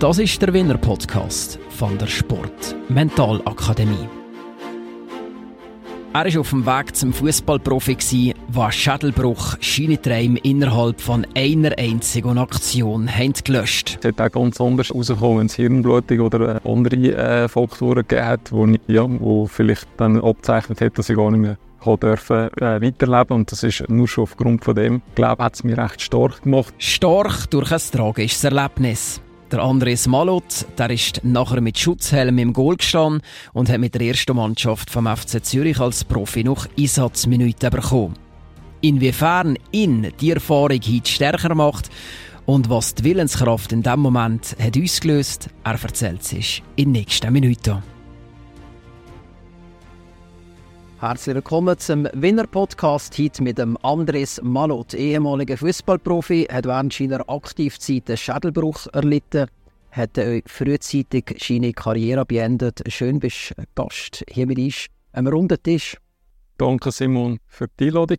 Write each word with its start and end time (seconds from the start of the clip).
Das 0.00 0.18
ist 0.18 0.40
der 0.40 0.50
Winner 0.54 0.78
Podcast 0.78 1.58
von 1.68 1.98
der 1.98 2.06
Sport 2.06 2.74
Mentalakademie. 2.88 4.08
Er 6.14 6.24
war 6.24 6.40
auf 6.40 6.48
dem 6.48 6.64
Weg 6.64 6.96
zum 6.96 7.12
Fußballprofi, 7.12 8.34
was 8.48 8.74
Schädelbruch 8.74 9.58
Schienentreim 9.60 10.36
innerhalb 10.36 11.02
von 11.02 11.26
einer 11.34 11.76
einzigen 11.76 12.38
Aktion 12.38 13.14
haben 13.14 13.34
gelöscht. 13.44 13.98
Es 14.00 14.08
hat 14.08 14.22
auch 14.22 14.32
ganz 14.32 14.58
anders 14.58 14.88
herausgekommen, 14.88 15.40
wenn 15.40 15.46
es 15.48 15.56
Hirnblutung 15.56 16.20
oder 16.20 16.56
äh, 16.64 16.66
andere 16.66 16.96
äh, 16.96 17.48
Faktoren 17.48 17.96
gegeben 18.08 18.26
hat, 18.26 18.52
wo, 18.52 18.66
ja, 18.86 19.06
wo 19.06 19.48
vielleicht 19.48 19.86
dann 19.98 20.18
abzeichnet 20.18 20.80
hat, 20.80 20.96
dass 20.96 21.10
ich 21.10 21.16
gar 21.16 21.30
nicht 21.30 21.40
mehr 21.40 21.58
dürfen 21.84 22.48
äh, 22.56 22.80
weiterleben 22.80 23.36
und 23.36 23.52
das 23.52 23.62
ist 23.64 23.86
nur 23.90 24.08
schon 24.08 24.22
aufgrund 24.22 24.64
von 24.64 24.74
dem, 24.74 25.02
ich 25.08 25.14
glaube, 25.14 25.44
hat 25.44 25.56
es 25.56 25.64
mich 25.64 25.76
recht 25.76 26.00
stark 26.00 26.42
gemacht. 26.42 26.72
Stark 26.78 27.50
durch 27.50 27.70
ein 27.70 27.80
tragisches 27.92 28.44
Erlebnis. 28.44 29.20
Der 29.50 29.62
Andres 29.62 30.06
Malot, 30.06 30.64
der 30.78 30.90
ist 30.90 31.24
nachher 31.24 31.60
mit 31.60 31.76
Schutzhelm 31.76 32.38
im 32.38 32.52
Goal 32.52 32.76
gestanden 32.76 33.20
und 33.52 33.68
hat 33.68 33.80
mit 33.80 33.96
der 33.96 34.02
ersten 34.02 34.36
Mannschaft 34.36 34.90
vom 34.90 35.08
FC 35.08 35.44
Zürich 35.44 35.80
als 35.80 36.04
Profi 36.04 36.44
noch 36.44 36.68
Einsatzminuten 36.78 37.70
bekommen. 37.70 38.14
Inwiefern 38.80 39.58
ihn 39.72 40.12
die 40.20 40.30
Erfahrung 40.30 40.80
heute 40.80 41.10
stärker 41.10 41.56
macht 41.56 41.90
und 42.46 42.70
was 42.70 42.94
die 42.94 43.02
Willenskraft 43.02 43.72
in 43.72 43.82
diesem 43.82 44.00
Moment 44.00 44.54
hat 44.60 44.78
ausgelöst, 44.78 45.48
er 45.64 45.82
erzählt 45.82 46.22
sich 46.22 46.62
in 46.76 46.92
nächsten 46.92 47.32
Minuten. 47.32 47.82
Herzlich 51.00 51.34
willkommen 51.34 51.78
zum 51.78 52.06
Winner 52.12 52.46
Podcast 52.46 53.18
heute 53.18 53.42
mit 53.42 53.56
dem 53.56 53.78
Andres 53.78 54.38
Malot, 54.42 54.92
ehemaliger 54.92 55.56
Fußballprofi, 55.56 56.46
hat 56.52 56.66
während 56.66 56.92
seiner 56.92 57.26
Aktivzeit 57.26 58.10
einen 58.10 58.18
Schädelbruch 58.18 58.86
erlitten, 58.92 59.46
hat 59.92 60.20
frühzeitig 60.44 61.38
seine 61.42 61.72
Karriere 61.72 62.26
beendet. 62.26 62.82
Schön 62.88 63.18
bist 63.18 63.54
du 63.56 63.64
Gast 63.74 64.26
hier 64.28 64.46
mit 64.46 64.58
uns 64.58 64.88
am 65.14 65.26
runden 65.26 65.56
Tisch. 65.62 65.96
Danke 66.58 66.92
Simon 66.92 67.38
für 67.46 67.68
die 67.80 67.86
Einladung. 67.86 68.18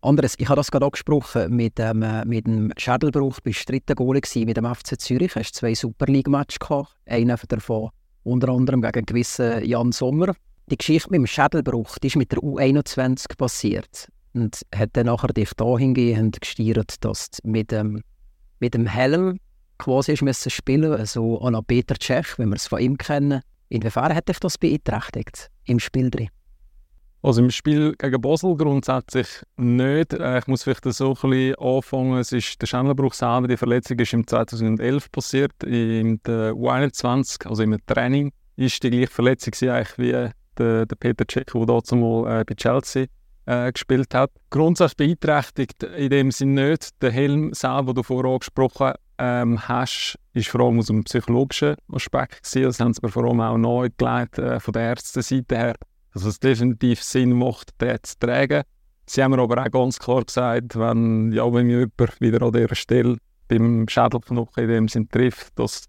Andres, 0.00 0.34
ich 0.38 0.48
habe 0.48 0.56
das 0.56 0.70
gerade 0.70 0.86
angesprochen 0.86 1.54
mit, 1.54 1.78
ähm, 1.80 2.02
mit 2.24 2.46
dem 2.46 2.72
Schädelbruch. 2.78 3.40
Du 3.40 3.50
warst 3.50 3.68
dritter 3.68 3.94
Goalie 3.94 4.22
mit 4.46 4.56
dem 4.56 4.74
FC 4.74 4.98
Zürich. 4.98 5.34
Du 5.34 5.40
hast 5.40 5.54
zwei 5.54 5.74
Super 5.74 6.06
League-Matches 6.06 6.60
gehabt. 6.60 6.96
Einen 7.04 7.36
davon 7.46 7.90
unter 8.24 8.48
anderem 8.48 8.80
gegen 8.80 8.94
einen 8.94 9.04
gewissen 9.04 9.62
Jan 9.66 9.92
Sommer 9.92 10.34
die 10.70 10.76
Geschichte 10.76 11.10
mit 11.10 11.18
dem 11.18 11.26
Schädelbruch, 11.26 11.98
die 11.98 12.08
ist 12.08 12.16
mit 12.16 12.32
der 12.32 12.38
U21 12.38 13.36
passiert. 13.36 14.08
Und 14.34 14.62
hat 14.74 14.90
dann 14.94 15.06
nachher 15.06 15.28
dich 15.28 15.50
dahingehend 15.54 16.40
gesteuert, 16.40 17.04
dass 17.04 17.30
du 17.30 17.48
mit 17.48 17.70
dem, 17.70 18.02
mit 18.60 18.74
dem 18.74 18.86
Helm 18.86 19.38
quasi 19.78 20.16
müssen 20.22 20.50
spielen 20.50 20.92
also 20.92 21.40
an 21.40 21.58
Peter 21.66 21.94
Tschech, 21.94 22.38
wenn 22.38 22.48
wir 22.48 22.56
es 22.56 22.68
von 22.68 22.80
ihm 22.80 22.96
kennen. 22.96 23.42
Inwiefern 23.68 24.14
hat 24.14 24.28
dich 24.28 24.38
das 24.38 24.56
beeinträchtigt 24.58 25.50
im 25.64 25.78
Spiel 25.78 26.10
drin? 26.10 26.28
Also 27.22 27.40
im 27.40 27.50
Spiel 27.50 27.94
gegen 27.98 28.20
Basel 28.20 28.56
grundsätzlich 28.56 29.28
nicht. 29.56 30.12
Äh, 30.12 30.38
ich 30.38 30.46
muss 30.48 30.64
vielleicht 30.64 30.84
so 30.84 31.10
ein 31.10 31.30
bisschen 31.30 31.54
anfangen. 31.56 32.18
Es 32.18 32.32
ist 32.32 32.60
der 32.60 32.66
Schädelbruch 32.66 33.14
selber, 33.14 33.46
die 33.46 33.56
Verletzung 33.56 33.98
ist 33.98 34.12
im 34.12 34.26
2011 34.26 35.12
passiert, 35.12 35.52
in 35.62 36.20
der 36.24 36.52
U21, 36.52 37.46
also 37.46 37.62
im 37.62 37.76
Training. 37.86 38.32
Ist 38.56 38.82
die 38.82 38.90
gleiche 38.90 39.06
Verletzung 39.06 39.68
eigentlich 39.70 39.98
wie 39.98 40.30
der, 40.58 40.86
der 40.86 40.96
Peter 40.96 41.24
Cech, 41.30 41.46
der 41.54 41.66
dort 41.66 41.90
mal 41.92 42.40
äh, 42.40 42.44
bei 42.44 42.54
Chelsea 42.54 43.06
äh, 43.46 43.72
gespielt 43.72 44.14
hat. 44.14 44.30
Grundsätzlich 44.50 44.96
beeinträchtigt 44.96 45.82
in 45.82 46.10
dem 46.10 46.30
Sinne 46.30 46.70
nicht. 46.70 46.90
Der 47.02 47.10
Helm 47.10 47.52
selber, 47.52 47.92
den 47.92 47.96
du 47.96 48.02
vorher 48.02 48.32
angesprochen 48.32 48.92
ähm, 49.18 49.68
hast, 49.68 50.18
ist 50.32 50.48
vor 50.48 50.60
allem 50.62 50.78
aus 50.78 50.90
einem 50.90 51.04
psychologischen 51.04 51.76
Aspekt 51.92 52.42
gewesen. 52.42 52.64
Das 52.64 52.80
haben 52.80 52.94
sie 52.94 53.00
mir 53.02 53.10
vor 53.10 53.24
allem 53.24 53.40
auch 53.40 53.58
nahegelegt 53.58 54.38
äh, 54.38 54.60
von 54.60 54.72
der 54.72 54.82
Ärzteseite 54.82 55.56
her, 55.56 55.74
dass 56.12 56.24
es 56.24 56.38
definitiv 56.38 57.02
Sinn 57.02 57.32
macht, 57.32 57.70
den 57.80 57.98
zu 58.02 58.18
tragen. 58.18 58.62
Sie 59.06 59.22
haben 59.22 59.32
mir 59.32 59.42
aber 59.42 59.60
auch 59.60 59.70
ganz 59.70 59.98
klar 59.98 60.24
gesagt, 60.24 60.78
wenn, 60.78 61.32
ja, 61.32 61.52
wenn 61.52 61.66
mich 61.66 61.76
jemand 61.76 62.20
wieder 62.20 62.42
an 62.42 62.52
dieser 62.52 62.74
Stelle 62.74 63.16
beim 63.48 63.86
Schädelknochen 63.88 64.62
in 64.62 64.68
dem 64.68 64.88
Sinn 64.88 65.08
trifft, 65.08 65.58
dass 65.58 65.84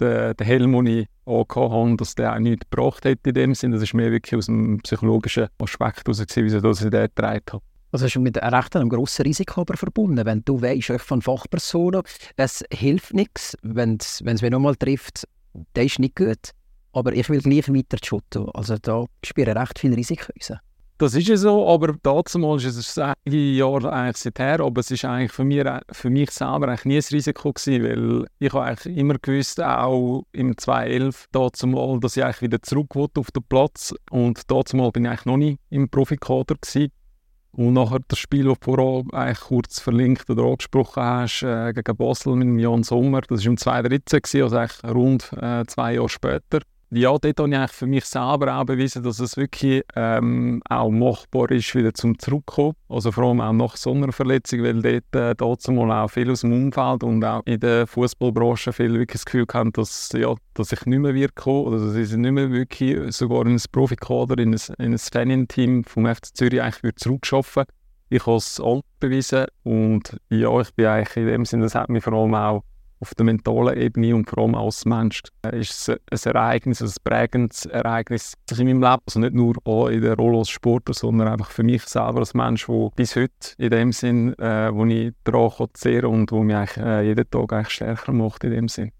der, 0.00 0.34
der 0.34 0.46
Helm, 0.46 0.72
den 0.72 0.86
ich 0.86 1.08
habe, 1.26 1.96
dass 1.96 2.14
der 2.14 2.34
auch 2.34 2.38
nichts 2.38 2.66
gebracht 2.70 3.04
hätte 3.04 3.30
in 3.30 3.34
dem 3.34 3.54
Sinne. 3.54 3.76
Das 3.76 3.82
ist 3.82 3.94
mehr 3.94 4.10
wirklich 4.10 4.36
aus 4.36 4.46
dem 4.46 4.78
psychologischen 4.82 5.48
Aspekt 5.58 6.06
heraus, 6.06 6.34
wieso 6.36 6.70
ich 6.70 6.78
den 6.78 6.90
getragen 6.90 7.42
habe. 7.52 7.62
Also 7.92 8.06
ist 8.06 8.16
mit 8.16 8.36
recht 8.36 8.74
einem 8.74 8.88
grossen 8.88 9.22
Risiko 9.22 9.60
aber 9.60 9.76
verbunden. 9.76 10.26
Wenn 10.26 10.44
du 10.44 10.60
weißt, 10.60 11.00
von 11.00 11.22
Fachpersonen, 11.22 12.02
es 12.36 12.64
hilft 12.72 13.14
nichts, 13.14 13.56
wenn 13.62 13.98
es 14.00 14.20
mich 14.24 14.50
nochmal 14.50 14.74
trifft, 14.74 15.28
das 15.74 15.84
ist 15.84 15.98
nicht 16.00 16.16
gut. 16.16 16.50
Aber 16.92 17.12
ich 17.12 17.28
will 17.28 17.40
gleich 17.40 17.68
weiter 17.72 17.98
shooten. 18.04 18.48
Also 18.52 18.76
da 18.82 19.04
spielen 19.24 19.56
recht 19.56 19.78
viele 19.78 19.96
Risiken 19.96 20.32
raus. 20.32 20.58
Das 21.04 21.14
ist 21.14 21.28
ja 21.28 21.36
so, 21.36 21.68
aber 21.68 21.94
dazu 22.02 22.56
ist 22.56 22.64
es 22.64 22.96
einige 22.96 23.36
Jahre 23.36 23.92
eigentlich 23.92 24.16
seither, 24.16 24.60
aber 24.60 24.80
es 24.80 24.90
ist 24.90 25.04
eigentlich 25.04 25.32
für 25.32 25.44
mich, 25.44 25.62
für 25.92 26.08
mich 26.08 26.30
selber 26.30 26.68
eigentlich 26.68 26.86
nie 26.86 26.96
ein 26.96 27.04
Risiko 27.10 27.52
gewesen, 27.52 27.84
weil 27.84 28.26
ich 28.38 28.50
habe 28.54 28.64
eigentlich 28.64 28.96
immer 28.96 29.18
gewusst, 29.20 29.62
auch 29.62 30.24
im 30.32 30.56
2011, 30.56 31.26
dazu 31.30 31.66
mal, 31.66 32.00
dass 32.00 32.16
ich 32.16 32.24
eigentlich 32.24 32.40
wieder 32.40 32.62
zurück 32.62 32.94
wollte 32.94 33.20
auf 33.20 33.30
den 33.32 33.42
Platz 33.46 33.92
und 34.10 34.50
dazu 34.50 34.78
mal 34.78 34.90
bin 34.92 35.04
ich 35.04 35.10
eigentlich 35.10 35.26
noch 35.26 35.36
nicht 35.36 35.60
im 35.68 35.90
Profikader 35.90 36.54
gewesen. 36.54 36.90
Und 37.52 37.74
nachher 37.74 38.00
das 38.08 38.18
Spiel, 38.18 38.46
das 38.46 38.58
du 38.60 38.64
vorher 38.64 39.04
eigentlich 39.12 39.40
kurz 39.40 39.80
verlinkt 39.80 40.30
oder 40.30 40.44
angesprochen 40.44 41.02
hast, 41.02 41.42
äh, 41.42 41.74
gegen 41.74 41.96
Basel 41.98 42.34
mit 42.34 42.62
Jan 42.62 42.82
Sommer, 42.82 43.20
das 43.20 43.44
war 43.44 43.50
im 43.50 43.58
2013, 43.58 44.42
also 44.42 44.56
eigentlich 44.56 44.84
rund 44.84 45.30
äh, 45.34 45.64
zwei 45.66 45.96
Jahre 45.96 46.08
später 46.08 46.60
ja, 46.96 47.16
dort 47.18 47.40
habe 47.40 47.48
ich 47.48 47.56
eigentlich 47.56 47.70
für 47.72 47.86
mich 47.86 48.04
selber 48.04 48.56
auch 48.56 48.64
bewiesen, 48.64 49.02
dass 49.02 49.18
es 49.18 49.36
wirklich 49.36 49.82
ähm, 49.96 50.62
auch 50.68 50.90
machbar 50.90 51.50
ist, 51.50 51.74
wieder 51.74 51.92
zum 51.92 52.18
Zurückkommen. 52.18 52.74
Also 52.88 53.10
vor 53.10 53.24
allem 53.24 53.40
auch 53.40 53.52
nach 53.52 53.76
so 53.76 53.92
einer 53.92 54.12
Verletzung, 54.12 54.62
weil 54.62 54.80
dort 54.80 55.14
äh, 55.14 55.34
dazu 55.34 55.72
auch 55.72 56.08
viel 56.08 56.30
aus 56.30 56.42
dem 56.42 56.52
Umfeld 56.52 57.02
und 57.02 57.24
auch 57.24 57.42
in 57.46 57.58
der 57.58 57.86
Fußballbranche 57.86 58.72
viel 58.72 58.92
wirklich 58.92 59.22
das 59.22 59.24
Gefühl 59.24 59.46
haben, 59.52 59.72
dass, 59.72 60.10
ja, 60.14 60.34
dass 60.54 60.72
ich 60.72 60.86
nicht 60.86 61.00
mehr 61.00 61.14
wird 61.14 61.34
kommen 61.34 61.66
oder 61.66 61.78
dass 61.78 61.96
ich 61.96 62.16
nicht 62.16 62.32
mehr 62.32 62.50
wirklich 62.50 63.14
sogar 63.14 63.44
in 63.46 63.54
ein 63.54 63.62
Profikader, 63.72 64.38
in 64.38 64.54
ein, 64.54 64.60
in 64.78 64.92
ein 64.92 64.98
Fanin-Team 64.98 65.84
vom 65.84 66.06
FC 66.06 66.26
Zürich 66.36 66.62
eigentlich 66.62 66.82
wird 66.82 66.98
zurückschaffen. 66.98 67.64
Ich 68.08 68.24
habe 68.26 68.36
es 68.36 68.62
bewiesen 69.00 69.46
und 69.64 70.16
ja, 70.28 70.60
ich 70.60 70.72
bin 70.74 70.86
eigentlich 70.86 71.16
in 71.16 71.26
dem 71.26 71.44
Sinne, 71.44 71.64
das 71.64 71.74
hat 71.74 71.88
mich 71.88 72.04
vor 72.04 72.12
allem 72.12 72.34
auch 72.34 72.62
auf 73.04 73.14
der 73.14 73.26
mentalen 73.26 73.78
Ebene 73.78 74.16
und 74.16 74.28
vor 74.28 74.38
allem 74.38 74.54
als 74.54 74.86
Mensch 74.86 75.22
ist 75.52 75.90
es 76.10 76.26
ein 76.26 76.34
Ereignis, 76.34 76.80
ein 76.80 76.90
prägendes 77.04 77.66
Ereignis 77.66 78.32
in 78.50 78.66
meinem 78.66 78.82
Leben. 78.82 79.02
Also 79.06 79.20
nicht 79.20 79.34
nur 79.34 79.90
in 79.90 80.00
der 80.00 80.16
Rolle 80.16 80.38
als 80.38 80.48
Sportler, 80.48 80.94
sondern 80.94 81.28
einfach 81.28 81.50
für 81.50 81.62
mich 81.62 81.82
selber 81.82 82.20
als 82.20 82.32
Mensch, 82.32 82.66
der 82.66 82.90
bis 82.96 83.14
heute 83.14 83.30
in 83.58 83.70
dem 83.70 83.92
Sinn, 83.92 84.32
äh, 84.38 84.74
wo 84.74 84.86
ich 84.86 85.12
daran 85.24 85.68
zehren 85.74 86.06
und 86.06 86.32
wo 86.32 86.42
mich 86.42 86.56
eigentlich, 86.56 86.76
äh, 86.78 87.06
jeden 87.06 87.30
Tag 87.30 87.52
eigentlich 87.52 87.70
stärker 87.70 88.12
macht 88.12 88.42
in 88.44 88.52
dem 88.52 88.68
Sinn. 88.68 88.90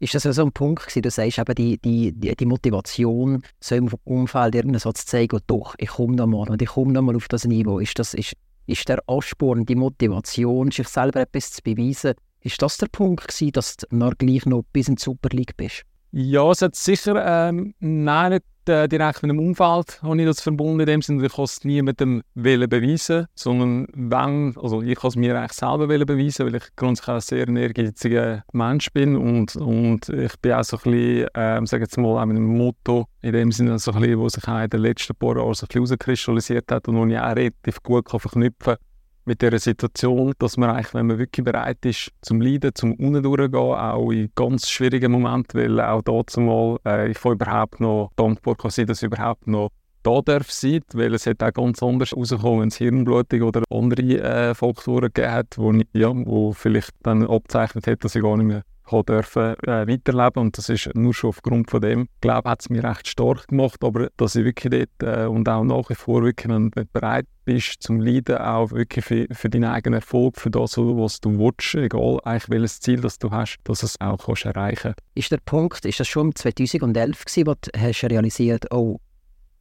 Ist 0.00 0.14
das 0.14 0.22
so 0.22 0.42
ein 0.42 0.52
Punkt 0.52 0.82
gewesen, 0.82 1.02
du 1.02 1.10
sagst 1.10 1.38
eben 1.38 1.54
die, 1.54 1.78
die, 1.78 2.36
die 2.36 2.46
Motivation, 2.46 3.42
so 3.58 3.74
im 3.74 3.90
Umfeld 4.04 4.54
irgendwas 4.54 4.82
so 4.82 4.92
zu 4.92 5.06
zeigen, 5.06 5.40
doch, 5.46 5.74
ich 5.78 5.88
komme 5.88 6.16
nochmal 6.16 6.50
und 6.50 6.60
ich 6.60 6.68
komme 6.68 6.92
nochmal 6.92 7.16
auf 7.16 7.28
das 7.28 7.46
Niveau. 7.46 7.78
Ist, 7.78 7.98
das, 7.98 8.14
ist, 8.14 8.34
ist 8.66 8.88
der 8.88 9.02
Ansporn, 9.06 9.66
die 9.66 9.74
Motivation, 9.74 10.70
sich 10.70 10.88
selber 10.88 11.20
etwas 11.20 11.52
zu 11.52 11.62
beweisen, 11.62 12.14
ist 12.42 12.60
das 12.62 12.78
der 12.78 12.88
Punkt 12.88 13.28
gewesen, 13.28 13.52
dass 13.52 13.76
du 13.76 13.86
noch 13.90 14.16
gleich 14.16 14.46
noch 14.46 14.64
bis 14.72 14.88
in 14.88 14.96
die 14.96 15.02
Super 15.02 15.28
League 15.30 15.56
bist? 15.56 15.82
Ja, 16.12 16.50
es 16.50 16.62
hat 16.62 16.74
sicher, 16.74 17.24
ähm, 17.24 17.74
nein, 17.78 18.32
nicht 18.32 18.44
äh, 18.68 18.88
direkt 18.88 19.22
mit 19.22 19.30
dem 19.30 19.38
Umfeld 19.38 20.02
habe 20.02 20.20
ich 20.20 20.26
das 20.26 20.40
verbunden 20.40 20.80
in 20.80 20.86
dem 20.86 21.02
Sinne, 21.02 21.24
ich 21.24 21.32
kann 21.32 21.44
es 21.44 21.64
niemandem 21.64 22.22
beweisen, 22.34 23.26
sondern 23.34 23.86
wenn, 23.92 24.56
also 24.56 24.82
ich 24.82 24.98
kann 24.98 25.08
es 25.08 25.16
mir 25.16 25.38
eigentlich 25.38 25.52
selber 25.52 25.86
beweisen, 25.86 26.46
weil 26.46 26.56
ich 26.56 26.64
grundsätzlich 26.74 27.14
ein 27.14 27.20
sehr 27.20 27.48
ehrgeiziger 27.48 28.44
Mensch 28.52 28.90
bin 28.92 29.16
und, 29.16 29.54
und 29.56 30.08
ich 30.08 30.36
bin 30.40 30.52
auch 30.52 30.64
so 30.64 30.78
ein 30.78 30.82
bisschen, 30.82 31.28
ähm, 31.34 31.66
sage 31.66 31.84
jetzt 31.84 31.96
mal, 31.96 32.26
mit 32.26 32.36
einem 32.36 32.56
Motto 32.56 33.06
in 33.22 33.32
dem 33.32 33.52
Sinne, 33.52 33.78
so 33.78 33.92
ein 33.92 34.00
bisschen, 34.00 34.18
wo 34.18 34.28
sich 34.28 34.48
auch 34.48 34.62
in 34.62 34.70
den 34.70 34.80
letzten 34.80 35.14
paar 35.14 35.36
Jahren 35.36 35.54
so 35.54 35.64
ein 35.64 35.68
bisschen 35.68 35.86
herauskristallisiert 35.86 36.72
hat 36.72 36.88
und 36.88 36.96
wo 36.96 37.06
ich 37.06 37.18
auch 37.18 37.36
relativ 37.36 37.82
gut 37.82 38.04
kann 38.04 38.20
verknüpfen 38.20 38.74
kann 38.74 38.89
mit 39.30 39.42
dieser 39.42 39.60
Situation, 39.60 40.32
dass 40.40 40.56
man 40.56 40.70
eigentlich, 40.70 40.92
wenn 40.92 41.06
man 41.06 41.18
wirklich 41.18 41.44
bereit 41.44 41.86
ist 41.86 42.10
zum 42.20 42.40
Leiden, 42.40 42.74
zum 42.74 42.94
unten 42.94 43.22
durchgehen, 43.22 43.54
auch 43.54 44.10
in 44.10 44.28
ganz 44.34 44.68
schwierigen 44.68 45.12
Momenten, 45.12 45.60
weil 45.60 45.80
auch 45.80 46.02
dazu 46.02 46.40
mal 46.40 46.78
äh, 46.84 47.12
ich 47.12 47.24
überhaupt 47.24 47.78
noch 47.78 48.10
dankbar 48.16 48.56
kann 48.56 48.72
sein, 48.72 48.88
dass 48.88 49.02
ich 49.02 49.06
überhaupt 49.06 49.46
noch 49.46 49.70
da 50.02 50.20
darf 50.20 50.50
sein, 50.50 50.80
weil 50.94 51.14
es 51.14 51.26
hat 51.26 51.44
auch 51.44 51.52
ganz 51.52 51.80
anders 51.80 52.16
rausgekommen, 52.16 52.62
wenn 52.62 52.68
es 52.68 52.76
Hirnblutung 52.76 53.42
oder 53.42 53.62
andere 53.70 54.02
äh, 54.02 54.54
Faktoren 54.54 55.12
gegeben 55.14 55.32
hat, 55.32 55.56
wo, 55.56 55.72
ja, 55.92 56.10
wo 56.12 56.52
vielleicht 56.52 56.90
dann 57.04 57.24
abzeichnet 57.24 57.86
hat, 57.86 58.02
dass 58.02 58.16
ich 58.16 58.22
gar 58.22 58.36
nicht 58.36 58.46
mehr 58.46 58.64
dürfen 59.06 59.54
äh, 59.66 59.86
weiterleben 59.86 60.42
und 60.42 60.58
das 60.58 60.68
ist 60.68 60.90
nur 60.94 61.14
schon 61.14 61.28
aufgrund 61.28 61.70
von 61.70 61.80
dem, 61.80 62.08
glaube, 62.20 62.50
hat 62.50 62.60
es 62.60 62.70
mich 62.70 62.82
recht 62.82 63.08
stark 63.08 63.48
gemacht, 63.48 63.82
aber 63.82 64.08
dass 64.16 64.36
ich 64.36 64.44
wirklich 64.44 64.88
dort 64.98 65.18
äh, 65.18 65.26
und 65.26 65.48
auch 65.48 65.64
nach 65.64 65.88
wie 65.90 65.94
vor 65.94 66.22
wirklich, 66.22 66.52
bereit 66.92 67.26
bist 67.44 67.82
zum 67.82 68.00
Leiden, 68.00 68.38
auch 68.38 68.70
wirklich 68.70 69.04
für, 69.04 69.26
für 69.32 69.48
deinen 69.48 69.64
eigenen 69.64 70.00
Erfolg, 70.00 70.36
für 70.36 70.50
das, 70.50 70.76
was 70.76 71.20
du 71.20 71.38
willst, 71.38 71.74
egal 71.74 72.18
eigentlich 72.24 72.50
welches 72.50 72.80
Ziel 72.80 73.00
das 73.00 73.18
du 73.18 73.30
hast, 73.30 73.58
dass 73.64 73.80
du 73.80 73.86
es 73.86 74.00
auch 74.00 74.24
kannst 74.24 74.44
erreichen 74.44 74.94
Ist 75.14 75.32
der 75.32 75.38
Punkt, 75.38 75.84
ist 75.84 76.00
das 76.00 76.08
schon 76.08 76.34
2011 76.34 77.24
gewesen, 77.24 77.46
wo 77.46 77.54
du 77.54 77.70
hast 77.80 78.04
realisiert, 78.04 78.72
oh, 78.72 79.00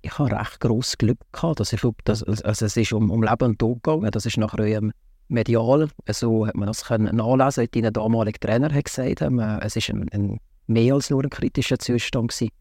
ich 0.01 0.17
habe 0.17 0.31
recht 0.31 0.59
grosses 0.59 0.97
Glück 0.97 1.19
gehabt, 1.31 1.59
dass 1.59 1.73
ich, 1.73 1.81
dass, 2.03 2.23
also 2.23 2.65
es 2.65 2.77
ist 2.77 2.93
um, 2.93 3.11
um 3.11 3.23
Leben 3.23 3.49
und 3.49 3.59
Tod 3.59 3.83
gegangen, 3.83 4.11
das 4.11 4.25
ist 4.25 4.37
nachher 4.37 4.65
ähm, 4.65 4.91
medial, 5.29 5.89
so 6.09 6.45
hat 6.45 6.55
man 6.55 6.67
das 6.67 6.85
können 6.85 7.15
nachlesen, 7.15 7.67
wie 7.71 7.81
dein 7.81 7.93
damaliger 7.93 8.39
Trainer 8.39 8.73
hat 8.73 8.85
gesagt 8.85 9.21
hat, 9.21 9.63
es 9.63 9.75
ist 9.75 9.89
ein, 9.89 10.09
ein, 10.11 10.39
mehr 10.67 10.93
als 10.93 11.09
nur 11.09 11.23
ein 11.23 11.29
kritischer 11.29 11.79
Zustand 11.79 12.31
gewesen. 12.31 12.51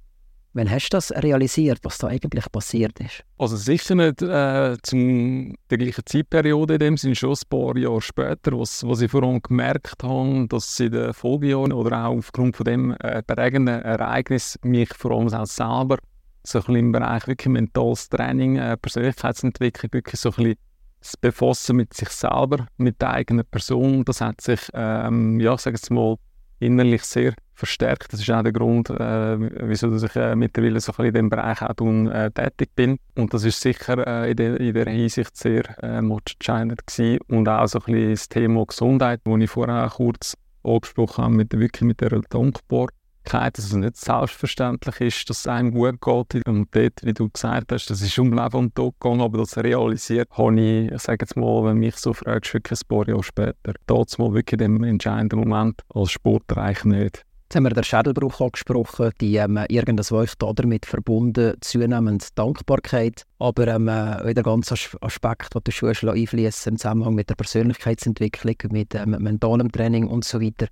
Wann 0.55 0.71
hast 0.71 0.89
du 0.89 0.97
das 0.97 1.13
realisiert, 1.13 1.79
was 1.83 1.99
da 1.99 2.09
eigentlich 2.09 2.51
passiert 2.51 2.99
ist? 3.01 3.23
Also 3.37 3.57
sicher 3.57 3.95
nicht 3.95 4.23
äh, 4.23 4.77
zum 4.83 5.55
der 5.71 5.79
gleichen 5.79 6.07
Zeitperiode, 6.07 6.75
in 6.75 6.81
dem 6.81 6.97
sind 6.97 7.17
schon 7.17 7.31
ein 7.35 7.49
paar 7.51 7.77
Jahre 7.77 8.01
später, 8.01 8.59
was, 8.59 8.83
was 8.87 9.03
ich 9.03 9.11
vor 9.11 9.23
allem 9.23 9.43
gemerkt 9.43 10.03
habe, 10.03 10.47
dass 10.49 10.81
in 10.81 10.93
den 10.93 11.13
Folgejahren 11.13 11.73
oder 11.73 12.07
auch 12.07 12.17
aufgrund 12.17 12.57
von 12.57 12.65
dem 12.65 12.97
äh, 13.01 13.23
prägenden 13.23 13.83
Ereignis 13.83 14.59
mich 14.63 14.89
vor 14.95 15.13
allem 15.13 15.33
auch 15.33 15.47
selber 15.47 15.99
so 16.45 16.59
ein 16.59 16.63
bisschen 16.63 16.77
im 16.77 16.93
Bereich 16.93 17.27
wirklich 17.27 17.53
mentales 17.53 18.09
Training, 18.09 18.57
äh, 18.57 18.77
Persönlichkeitsentwicklung, 18.79 19.93
wirklich 19.93 20.19
so 20.19 20.31
ein 20.31 20.35
bisschen 20.37 20.57
das 21.01 21.17
Befassen 21.17 21.77
mit 21.77 21.95
sich 21.95 22.09
selber, 22.11 22.67
mit 22.77 23.01
der 23.01 23.11
eigenen 23.11 23.45
Person, 23.47 24.05
das 24.05 24.21
hat 24.21 24.41
sich, 24.41 24.61
ähm, 24.75 25.41
ja, 25.41 25.57
sage 25.57 25.77
jetzt 25.77 25.91
mal, 25.91 26.17
innerlich 26.61 27.03
sehr 27.05 27.35
verstärkt. 27.55 28.13
Das 28.13 28.21
ist 28.21 28.31
auch 28.31 28.43
der 28.43 28.53
Grund, 28.53 28.91
äh, 28.91 29.69
wieso 29.69 29.95
ich 29.95 30.17
äh, 30.17 30.35
mittlerweile 30.37 30.81
so 30.81 30.93
in 30.99 31.13
diesem 31.13 31.31
Bereich 31.31 31.63
auch 31.63 31.75
tun, 31.75 32.11
äh, 32.11 32.31
tätig 32.31 32.71
bin. 32.75 32.99
Und 33.17 33.35
das 33.35 33.45
ist 33.45 33.61
sicher 33.61 34.07
äh, 34.07 34.31
in, 34.31 34.37
der, 34.37 34.61
in 34.61 34.75
der 34.75 34.87
Hinsicht 34.87 35.37
sehr 35.37 35.65
äh, 35.83 35.99
entscheidend 35.99 36.87
gewesen. 36.87 37.19
Und 37.29 37.49
auch 37.49 37.67
so 37.67 37.81
ein 37.87 38.11
das 38.11 38.29
Thema 38.29 38.65
Gesundheit, 38.67 39.21
das 39.25 39.41
ich 39.41 39.51
vorher 39.51 39.91
kurz 39.95 40.37
angesprochen 40.63 41.25
habe, 41.25 41.35
mit, 41.35 41.53
wirklich 41.53 41.87
mit 41.87 42.01
der 42.01 42.21
Dankbarkeit 42.29 42.98
dass 43.29 43.59
es 43.59 43.73
nicht 43.73 43.97
selbstverständlich 43.97 45.01
ist, 45.01 45.31
dass 45.31 45.41
es 45.41 45.47
einem 45.47 45.73
gut 45.73 46.01
geht. 46.01 46.47
Und 46.47 46.69
dort, 46.75 47.05
wie 47.05 47.13
du 47.13 47.29
gesagt 47.29 47.73
hast, 47.73 47.91
das 47.91 48.01
ist 48.01 48.19
um 48.19 48.33
Leben 48.33 48.57
und 48.57 48.75
Tod 48.75 48.95
gegangen, 48.99 49.21
aber 49.21 49.39
das 49.39 49.57
realisiert 49.59 50.29
habe 50.33 50.61
ich, 50.61 50.93
ich 50.93 51.03
sage 51.03 51.19
jetzt 51.23 51.37
mal, 51.37 51.65
wenn 51.65 51.79
mich 51.79 51.97
so 51.97 52.13
fragst, 52.13 52.55
wirklich 52.55 52.81
ein 52.81 52.89
paar 52.89 53.09
Jahre 53.09 53.23
später, 53.23 53.75
dort 53.87 54.19
mal 54.19 54.35
wirklich 54.35 54.59
dem 54.59 54.83
entscheidenden 54.83 55.41
Moment 55.41 55.83
als 55.95 56.11
Sportler 56.11 56.59
eigentlich 56.59 56.85
nicht. 56.85 57.25
Jetzt 57.49 57.57
haben 57.57 57.65
wir 57.65 57.71
den 57.71 57.83
Schädelbruch 57.83 58.43
angesprochen, 58.43 59.11
die 59.23 59.37
ähm, 59.37 59.59
irgendwas 59.71 60.13
war 60.13 60.27
damit 60.55 60.85
verbunden, 60.85 61.55
zunehmend 61.63 62.39
Dankbarkeit, 62.39 63.23
aber 63.39 63.69
ähm, 63.69 63.89
äh, 63.89 64.35
der 64.35 64.45
ganze 64.45 64.75
Aspekt, 65.01 65.55
den 65.55 65.63
du 65.65 65.73
schon 65.73 66.11
einfließen 66.11 66.73
im 66.73 66.77
Zusammenhang 66.77 67.15
mit 67.15 67.31
der 67.31 67.37
Persönlichkeitsentwicklung, 67.37 68.57
mit 68.71 68.95
ähm, 68.95 69.17
mentalem 69.19 69.73
Training 69.73 70.09
und 70.09 70.27
so 70.27 70.43
weiter. 70.43 70.67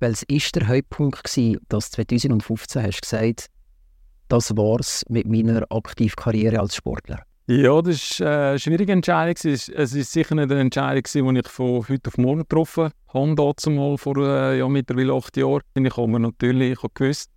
Es 0.00 0.22
ist 0.24 0.54
der 0.54 0.68
Höhepunkt 0.68 1.24
gewesen, 1.24 1.58
dass 1.68 1.90
2015 1.90 2.82
hast 2.82 3.02
gesagt, 3.02 3.46
das 4.28 4.56
war's 4.56 5.04
mit 5.08 5.26
meiner 5.26 5.64
Aktivkarriere 5.70 6.60
als 6.60 6.76
Sportler. 6.76 7.22
Ja, 7.48 7.80
das 7.82 8.20
war 8.20 8.50
eine 8.50 8.58
schwierige 8.58 8.92
Entscheidung. 8.92 9.34
Es 9.42 9.68
war 9.74 9.86
sicher 9.86 10.34
nicht 10.34 10.52
eine 10.52 10.60
Entscheidung, 10.60 11.34
die 11.34 11.40
ich 11.40 11.48
von 11.48 11.88
heute 11.88 12.08
auf 12.08 12.18
morgen 12.18 12.40
getroffen 12.40 12.90
habe. 13.12 13.34
Dazu 13.34 13.70
mal 13.70 13.96
vor 13.96 14.18
äh, 14.18 14.58
ja, 14.58 14.68
mittlerweile 14.68 15.14
acht 15.14 15.36
Jahren. 15.36 15.62
Ich 15.74 15.96
habe 15.96 16.20
natürlich 16.20 16.72
ich 16.72 16.82
habe 16.82 16.92
gewusst, 16.94 17.30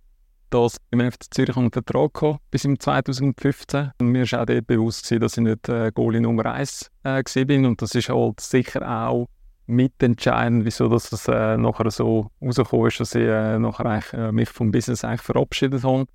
dass 0.50 0.74
ich 0.74 0.80
im 0.90 1.10
FC 1.10 1.34
Zürich 1.34 1.56
einen 1.56 1.72
Vertrag 1.72 2.20
hatte, 2.20 2.38
bis 2.50 2.64
im 2.66 2.78
2015. 2.78 3.92
Und 3.98 4.08
mir 4.08 4.30
war 4.30 4.42
auch 4.42 4.46
dort 4.46 4.66
bewusst, 4.66 5.10
dass 5.10 5.36
ich 5.38 5.42
nicht 5.42 5.68
äh, 5.68 5.90
Goalie 5.92 6.20
Nummer 6.20 6.46
1 6.46 6.90
äh, 7.04 7.08
war. 7.24 7.68
Und 7.68 7.82
das 7.82 7.94
ist 7.94 8.10
halt 8.10 8.38
sicher 8.38 8.86
auch 8.86 9.26
mitentscheidend, 9.66 10.64
wieso 10.64 10.88
das 10.88 11.28
äh, 11.28 11.56
nachher 11.56 11.90
so 11.90 12.30
rausgekommen 12.40 12.88
ist, 12.88 13.00
dass 13.00 13.14
ich 13.14 13.22
äh, 13.22 13.58
nachher 13.58 14.02
äh, 14.12 14.32
mich 14.32 14.48
vom 14.48 14.70
Business 14.70 15.04
eigentlich 15.04 15.22
verabschiedet 15.22 15.84
habe. 15.84 16.06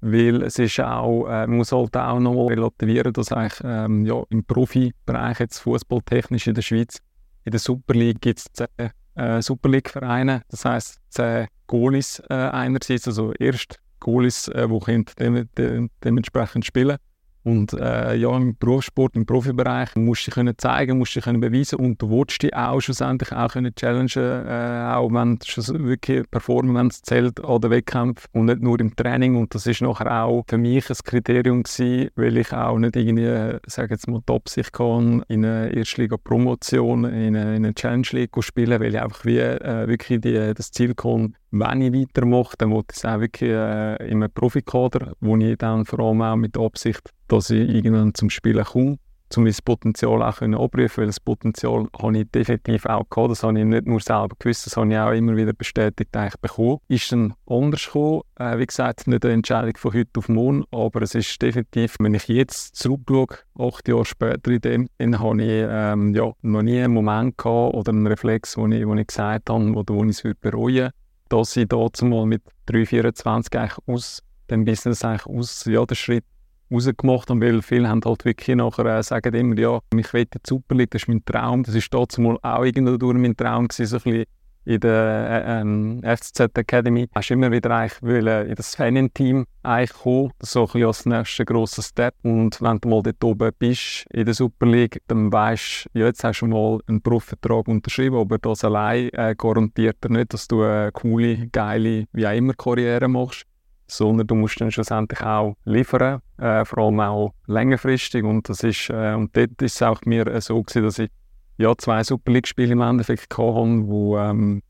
Weil 0.00 0.42
es 0.42 0.58
ist 0.58 0.78
auch, 0.80 1.26
äh, 1.26 1.46
man 1.46 1.56
muss 1.56 1.72
halt 1.72 1.96
auch 1.96 2.20
noch 2.20 2.48
relativieren, 2.48 3.12
dass 3.12 3.32
eigentlich, 3.32 3.60
ähm, 3.64 4.04
ja, 4.04 4.22
im 4.28 4.44
Profibereich 4.44 5.40
jetzt 5.40 5.58
fußballtechnisch 5.60 6.46
in 6.46 6.54
der 6.54 6.62
Schweiz, 6.62 6.98
in 7.44 7.52
der 7.52 7.60
Super 7.60 7.94
League 7.94 8.20
gibt 8.20 8.40
es 8.40 8.44
zehn 8.52 8.90
äh, 9.14 9.40
Super 9.40 9.70
League-Vereine, 9.70 10.42
das 10.48 10.64
heisst 10.64 10.98
zehn 11.08 11.46
Goalies 11.66 12.22
äh, 12.28 12.34
einerseits, 12.34 13.08
also 13.08 13.32
erst 13.32 13.78
Goalies, 14.00 14.48
äh, 14.48 14.68
die 14.68 15.04
dem, 15.18 15.48
dem, 15.56 15.90
dementsprechend 16.04 16.66
spielen 16.66 16.98
und 17.46 17.74
äh, 17.74 18.16
ja, 18.16 18.36
im 18.36 18.56
Berufssport, 18.56 19.14
im 19.14 19.24
Profibereich 19.24 19.94
musst 19.94 20.22
du 20.22 20.24
dich 20.24 20.34
können 20.34 20.58
zeigen, 20.58 20.98
musst 20.98 21.14
du 21.14 21.20
dich 21.20 21.26
können 21.26 21.38
beweisen 21.38 21.76
und 21.76 22.02
du 22.02 22.10
willst 22.10 22.42
dich 22.42 22.52
auch 22.52 22.80
schlussendlich 22.80 23.30
auch 23.30 23.52
können 23.52 23.72
challengen, 23.72 24.46
äh, 24.48 24.92
auch 24.92 25.12
wenn 25.12 25.38
du 25.38 25.86
wirklich 25.86 26.28
Performance 26.28 27.02
zählt 27.02 27.38
an 27.44 27.60
den 27.60 27.70
Wettkämpfen 27.70 28.28
und 28.32 28.46
nicht 28.46 28.62
nur 28.62 28.80
im 28.80 28.96
Training. 28.96 29.36
Und 29.36 29.54
das 29.54 29.64
ist 29.68 29.80
nachher 29.80 30.24
auch 30.24 30.42
für 30.48 30.58
mich 30.58 30.90
ein 30.90 30.96
Kriterium 31.04 31.62
gewesen, 31.62 32.10
weil 32.16 32.36
ich 32.36 32.52
auch 32.52 32.78
nicht 32.78 32.96
irgendwie, 32.96 33.60
sage 33.68 33.94
jetzt 33.94 34.08
mal, 34.08 34.22
top 34.26 34.48
sich 34.48 34.72
kann 34.72 35.22
in 35.28 35.44
einer 35.44 35.70
Erstliga-Promotion, 35.70 37.04
in 37.04 37.36
einer 37.36 37.74
Challenge 37.74 38.08
League 38.10 38.42
spielen, 38.42 38.80
weil 38.80 38.92
ich 38.92 39.00
einfach 39.00 39.24
wie, 39.24 39.38
äh, 39.38 39.86
wirklich 39.86 40.20
die, 40.20 40.52
das 40.52 40.72
Ziel 40.72 40.96
kann, 40.96 41.36
wenn 41.52 41.80
ich 41.80 41.92
weitermache, 41.92 42.56
dann 42.58 42.70
wollte 42.72 42.88
ich 42.92 42.98
es 42.98 43.04
auch 43.04 43.20
wirklich 43.20 43.50
äh, 43.50 44.08
in 44.08 44.22
einem 44.22 44.32
Profikader, 44.32 45.12
wo 45.20 45.36
ich 45.36 45.56
dann 45.58 45.84
vor 45.84 46.00
allem 46.00 46.22
auch 46.22 46.36
mit 46.36 46.58
Absicht, 46.58 47.12
dass 47.28 47.50
ich 47.50 47.68
irgendwann 47.68 48.14
zum 48.14 48.30
Spielen 48.30 48.64
komme, 48.64 48.98
um 49.36 49.42
mein 49.42 49.54
Potenzial 49.64 50.22
auch 50.22 50.36
können 50.36 50.56
weil 50.56 51.06
das 51.06 51.18
Potenzial 51.18 51.88
habe 52.00 52.18
ich 52.18 52.30
definitiv 52.30 52.86
auch 52.86 53.08
gehabt. 53.10 53.32
Das 53.32 53.42
habe 53.42 53.58
ich 53.58 53.64
nicht 53.64 53.86
nur 53.86 54.00
selber 54.00 54.36
gewusst, 54.38 54.66
das 54.66 54.76
habe 54.76 54.90
ich 54.90 54.98
auch 54.98 55.10
immer 55.10 55.36
wieder 55.36 55.52
bestätigt 55.52 56.16
eigentlich 56.16 56.40
bekommen. 56.40 56.78
Ist 56.88 57.10
dann 57.10 57.34
anders 57.46 57.86
gekommen. 57.86 58.22
Äh, 58.38 58.58
wie 58.58 58.66
gesagt, 58.66 59.08
nicht 59.08 59.24
eine 59.24 59.34
Entscheidung 59.34 59.76
von 59.76 59.94
heute 59.94 60.10
auf 60.16 60.28
morgen, 60.28 60.64
aber 60.70 61.02
es 61.02 61.14
ist 61.14 61.42
definitiv, 61.42 61.96
wenn 61.98 62.14
ich 62.14 62.28
jetzt 62.28 62.76
zurückschaue, 62.76 63.38
acht 63.58 63.88
Jahre 63.88 64.04
später 64.04 64.50
in 64.50 64.60
dem, 64.60 64.88
dann 64.98 65.18
habe 65.18 65.42
ich 65.42 65.66
ähm, 65.68 66.14
ja, 66.14 66.32
noch 66.42 66.62
nie 66.62 66.80
einen 66.80 66.94
Moment 66.94 67.36
gehabt 67.36 67.74
oder 67.74 67.90
einen 67.90 68.06
Reflex, 68.06 68.56
wo 68.56 68.66
ich, 68.68 68.86
wo 68.86 68.94
ich 68.94 69.06
gesagt 69.06 69.50
habe, 69.50 69.72
oder 69.72 69.94
wo 69.94 70.04
ich 70.04 70.24
es 70.24 70.34
bereuen 70.40 70.74
würde 70.74 70.92
dass 71.28 71.56
ich 71.56 71.68
dort 71.68 72.00
mal 72.02 72.26
mit 72.26 72.42
3,24 72.68 73.58
eigentlich 73.58 73.78
aus 73.86 74.22
dem 74.50 74.64
Business 74.64 75.04
eigentlich 75.04 75.26
aus, 75.26 75.64
ja, 75.64 75.84
den 75.84 75.96
Schritt 75.96 76.24
rausgemacht 76.70 77.30
habe, 77.30 77.40
weil 77.40 77.62
viele 77.62 77.88
haben 77.88 78.00
halt 78.04 78.24
wirklich 78.24 78.56
nachher 78.56 78.86
äh, 78.86 79.02
sagen 79.02 79.34
immer, 79.34 79.58
ja, 79.58 79.80
ich 79.96 80.12
will 80.12 80.24
die 80.26 80.38
Super 80.46 80.74
League, 80.74 80.90
das 80.90 81.02
ist 81.02 81.08
mein 81.08 81.24
Traum, 81.24 81.62
das 81.62 81.74
ist 81.74 81.92
mal 82.18 82.38
auch 82.42 82.64
irgendwo 82.64 82.96
durch 82.96 83.16
mein 83.16 83.36
Traum 83.36 83.68
gewesen, 83.68 83.86
so 83.86 83.96
ein 83.96 84.02
bisschen 84.02 84.24
in 84.66 84.80
der 84.80 85.44
äh, 85.46 85.60
ähm, 85.60 86.02
FCZ 86.02 86.58
Academy. 86.58 87.08
Hast 87.14 87.30
immer 87.30 87.50
wieder 87.52 87.70
eigentlich 87.70 88.02
wollen, 88.02 88.48
in 88.48 88.54
das 88.56 88.74
Fanin-Team 88.74 89.46
eigentlich 89.62 89.92
kommen, 89.92 90.32
so 90.42 90.62
ein 90.62 90.66
bisschen 90.66 90.86
als 90.86 91.06
nächster 91.06 91.44
grosser 91.44 91.82
Step. 91.82 92.14
Und 92.22 92.60
wenn 92.60 92.78
du 92.80 92.88
mal 92.88 93.02
dort 93.02 93.22
oben 93.22 93.52
bist 93.58 94.04
in 94.10 94.24
der 94.24 94.34
Super 94.34 94.66
League, 94.66 95.00
dann 95.06 95.32
weißt 95.32 95.88
du, 95.92 96.00
ja, 96.00 96.06
jetzt 96.06 96.24
hast 96.24 96.40
du 96.40 96.46
mal 96.46 96.80
einen 96.88 97.00
Profivertrag 97.00 97.68
unterschrieben, 97.68 98.16
aber 98.16 98.38
das 98.38 98.64
allein 98.64 99.08
äh, 99.12 99.34
garantiert 99.38 100.02
dir 100.02 100.10
nicht, 100.10 100.34
dass 100.34 100.48
du 100.48 100.62
eine 100.62 100.90
coole, 100.92 101.46
geile, 101.48 102.06
wie 102.12 102.26
auch 102.26 102.34
immer 102.34 102.54
Karriere 102.54 103.08
machst 103.08 103.46
sondern 103.86 104.26
du 104.26 104.34
musst 104.34 104.60
dann 104.60 104.70
schlussendlich 104.70 105.22
auch 105.22 105.56
liefern, 105.64 106.20
äh, 106.38 106.64
vor 106.64 106.78
allem 106.78 107.00
auch 107.00 107.34
längerfristig 107.46 108.24
und 108.24 108.48
das 108.48 108.62
ist, 108.62 108.90
äh, 108.90 109.14
und 109.14 109.36
dort 109.36 109.62
ist 109.62 109.76
es 109.76 109.82
auch 109.82 110.00
mir 110.04 110.26
äh, 110.26 110.40
so 110.40 110.62
gewesen, 110.62 110.84
dass 110.84 110.98
ich 110.98 111.10
ja, 111.58 111.74
zwei 111.76 112.04
Super 112.04 112.32
League-Spiele 112.32 112.72
im 112.72 112.80
Endeffekt 112.82 113.32
hatte, 113.38 113.86
wo, 113.86 114.18
ähm, 114.18 114.62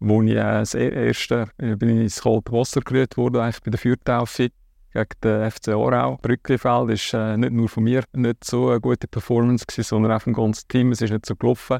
wo 0.00 0.22
ich 0.22 0.32
äh, 0.32 0.34
das 0.34 0.74
e-, 0.74 0.88
erste 0.88 1.46
äh, 1.58 1.76
bin 1.76 2.00
ins 2.00 2.22
kalte 2.22 2.52
Wasser 2.52 2.80
gerührt 2.80 3.16
wurde, 3.16 3.42
eigentlich 3.42 3.62
bei 3.62 3.70
der 3.70 3.78
Fürtaufe 3.78 4.48
gegen 4.92 5.08
den 5.22 5.50
FC 5.50 5.68
Aarau. 5.68 6.18
Brücklifeld 6.22 6.90
ist 6.90 7.14
äh, 7.14 7.36
nicht 7.36 7.52
nur 7.52 7.68
von 7.68 7.84
mir 7.84 8.04
nicht 8.12 8.44
so 8.44 8.70
eine 8.70 8.80
gute 8.80 9.06
Performance 9.06 9.64
gewesen, 9.66 9.88
sondern 9.88 10.12
auch 10.12 10.22
vom 10.22 10.32
ganzen 10.32 10.66
Team. 10.68 10.92
Es 10.92 11.02
ist 11.02 11.10
nicht 11.10 11.26
so 11.26 11.36
gelaufen. 11.36 11.78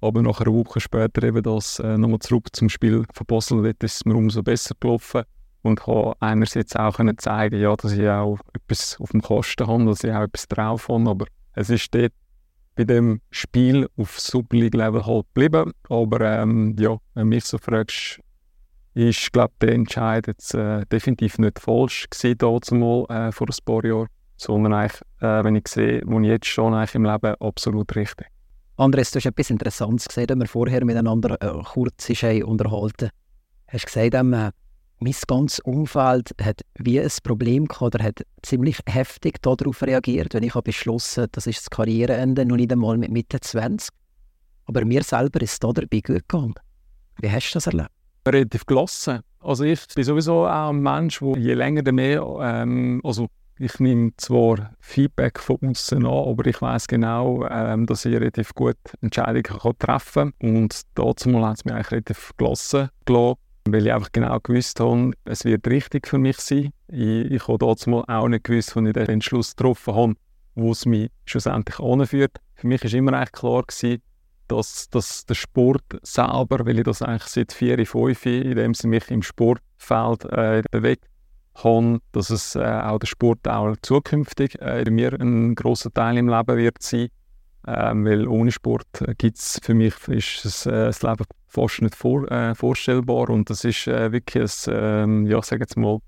Aber 0.00 0.22
nach 0.22 0.40
einer 0.40 0.52
Woche 0.52 0.78
später 0.78 1.22
eben 1.22 1.42
das 1.42 1.78
äh, 1.78 1.96
nochmal 1.96 2.18
zurück 2.18 2.48
zum 2.52 2.68
Spiel 2.68 3.04
von 3.12 3.26
Basel, 3.26 3.62
dort 3.62 3.82
ist 3.82 3.96
es 3.96 4.04
mir 4.04 4.14
umso 4.14 4.42
besser 4.42 4.74
gelaufen 4.78 5.22
und 5.62 5.86
habe 5.86 6.14
einerseits 6.20 6.76
auch 6.76 6.96
können 6.96 7.18
zeigen, 7.18 7.60
ja, 7.60 7.74
dass 7.76 7.92
ich 7.92 8.08
auch 8.08 8.38
etwas 8.52 8.98
auf 9.00 9.10
dem 9.10 9.22
Kosten 9.22 9.66
habe, 9.66 9.84
dass 9.86 10.04
ich 10.04 10.12
auch 10.12 10.22
etwas 10.22 10.48
drauf 10.48 10.88
habe, 10.88 11.10
aber 11.10 11.26
es 11.54 11.70
ist 11.70 11.94
dort 11.94 12.12
bei 12.76 12.84
dem 12.84 13.20
Spiel 13.30 13.88
auf 13.96 14.20
Super 14.20 14.56
League 14.56 14.74
Level 14.74 15.04
halt 15.04 15.26
geblieben. 15.34 15.72
Aber 15.88 16.20
ähm, 16.20 16.76
ja, 16.78 16.98
wenn 17.14 17.30
du 17.30 17.36
mich 17.36 17.44
so 17.44 17.58
fragst, 17.58 18.20
ist, 18.94 19.32
glaube 19.32 19.54
der 19.60 19.72
Entscheid 19.72 20.26
jetzt 20.26 20.54
äh, 20.54 20.84
definitiv 20.86 21.38
nicht 21.38 21.58
falsch 21.58 22.06
gewesen, 22.10 22.38
dazumal, 22.38 23.04
äh, 23.08 23.32
vor 23.32 23.48
ein 23.48 23.64
paar 23.64 23.84
Jahren, 23.84 24.08
sondern 24.36 24.72
äh, 24.72 25.44
wenn 25.44 25.56
ich 25.56 25.68
sehe, 25.68 26.02
wo 26.06 26.20
ich 26.20 26.28
jetzt 26.28 26.46
schon 26.46 26.74
im 26.74 27.04
Leben 27.04 27.34
absolut 27.40 27.94
richtig. 27.96 28.28
Andres, 28.76 29.10
du 29.10 29.18
hast 29.18 29.26
etwas 29.26 29.50
Interessantes 29.50 30.06
gesehen, 30.06 30.26
da 30.26 30.34
wir 30.34 30.46
vorher 30.46 30.84
miteinander 30.84 31.40
äh, 31.40 31.62
kurz 31.64 32.10
unterhalten. 32.44 33.08
hast 33.68 33.86
gesagt, 33.86 34.14
ähm, 34.14 34.50
mein 34.98 35.14
ganzes 35.26 35.60
Umfeld 35.60 36.32
hat 36.42 36.62
wie 36.78 37.00
ein 37.00 37.10
Problem 37.22 37.66
gehabt 37.66 37.94
oder 37.94 38.04
hat 38.04 38.22
ziemlich 38.42 38.78
heftig 38.88 39.42
darauf 39.42 39.82
reagiert, 39.82 40.34
wenn 40.34 40.42
ich 40.42 40.54
habe 40.54 40.64
beschlossen 40.64 41.26
das 41.32 41.46
ist 41.46 41.60
das 41.60 41.70
Karriereende, 41.70 42.46
noch 42.46 42.56
nicht 42.56 42.72
einmal 42.72 42.96
mit 42.96 43.10
Mitte 43.10 43.40
20. 43.40 43.90
Aber 44.64 44.84
mir 44.84 45.02
selber 45.02 45.40
ist 45.42 45.52
es 45.52 45.58
da 45.58 45.72
dabei 45.72 46.00
gut 46.00 46.28
gegangen. 46.28 46.54
Wie 47.20 47.30
hast 47.30 47.50
du 47.50 47.54
das 47.54 47.66
erlebt? 47.66 47.90
Relativ 48.26 48.66
gelassen. 48.66 49.20
Also 49.40 49.64
ich 49.64 49.80
bin 49.94 50.04
sowieso 50.04 50.46
auch 50.46 50.70
ein 50.70 50.80
Mensch, 50.80 51.20
der 51.20 51.38
je 51.38 51.54
länger, 51.54 51.82
desto 51.82 51.94
mehr, 51.94 52.22
ähm, 52.40 53.00
also 53.04 53.28
ich 53.58 53.78
nehme 53.78 54.10
zwar 54.16 54.72
Feedback 54.80 55.38
von 55.38 55.56
außen 55.62 56.04
an, 56.04 56.12
aber 56.12 56.46
ich 56.46 56.60
weiß 56.60 56.88
genau, 56.88 57.46
ähm, 57.48 57.86
dass 57.86 58.04
ich 58.04 58.14
relativ 58.14 58.54
gut 58.54 58.76
Entscheidungen 59.00 59.78
treffen 59.78 60.32
kann. 60.38 60.56
Und 60.56 60.82
dazu 60.94 61.46
hat 61.46 61.56
es 61.58 61.64
mich 61.64 61.74
eigentlich 61.74 61.90
relativ 61.90 62.32
gelassen 62.36 62.90
gelassen, 63.04 63.38
weil 63.72 63.86
ich 63.86 63.92
einfach 63.92 64.12
genau 64.12 64.38
gewusst 64.40 64.80
habe, 64.80 65.12
es 65.24 65.44
wird 65.44 65.66
richtig 65.66 66.06
für 66.06 66.18
mich 66.18 66.38
sein. 66.38 66.72
Ich, 66.88 67.30
ich 67.30 67.48
habe 67.48 67.58
dazu 67.58 68.04
auch 68.06 68.28
nicht 68.28 68.44
gewusst, 68.44 68.76
als 68.76 68.86
ich 68.86 68.92
den 68.92 69.08
Entschluss 69.08 69.54
getroffen 69.54 69.94
habe, 69.94 70.14
wo 70.54 70.72
es 70.72 70.86
mich 70.86 71.10
schlussendlich 71.24 71.78
anführt. 71.78 72.36
Für 72.54 72.66
mich 72.66 72.82
war 72.84 72.92
immer 72.94 73.12
eigentlich 73.12 73.32
klar, 73.32 73.62
gewesen, 73.62 74.02
dass, 74.48 74.88
dass 74.90 75.26
der 75.26 75.34
Sport 75.34 75.84
selber, 76.02 76.64
weil 76.66 76.78
ich 76.78 76.84
das 76.84 77.02
eigentlich 77.02 77.24
seit 77.24 77.52
vier, 77.52 77.84
fünf 77.86 78.26
in 78.26 78.56
dem 78.56 78.74
sie 78.74 78.88
mich 78.88 79.10
im 79.10 79.22
Sportfeld 79.22 80.24
äh, 80.26 80.62
bewegt 80.70 81.04
habe, 81.54 82.00
dass 82.12 82.30
es 82.30 82.54
äh, 82.54 82.60
auch 82.60 82.98
der 82.98 83.06
Sport 83.06 83.46
auch 83.48 83.74
zukünftig 83.82 84.60
äh, 84.60 84.88
mir 84.90 85.12
ein 85.20 85.54
großer 85.54 85.92
Teil 85.92 86.18
im 86.18 86.28
Leben 86.28 86.56
wird 86.56 86.82
sein. 86.82 87.08
Ähm, 87.68 88.04
weil 88.04 88.28
ohne 88.28 88.52
Sport 88.52 88.86
äh, 89.00 89.14
gibt 89.16 89.38
es 89.38 89.58
für 89.60 89.74
mich 89.74 89.94
ist 90.06 90.44
es, 90.44 90.66
äh, 90.66 90.70
das 90.70 91.02
Leben 91.02 91.24
fast 91.48 91.82
nicht 91.82 91.96
vor, 91.96 92.30
äh, 92.30 92.54
vorstellbar 92.54 93.28
und 93.30 93.50
das 93.50 93.64
ist 93.64 93.88
äh, 93.88 94.12
wirklich 94.12 94.68
ein, 94.68 94.74
ähm, 94.74 95.26
ja, 95.26 95.42
sage 95.42 95.62
jetzt 95.62 95.76
mal, 95.76 95.98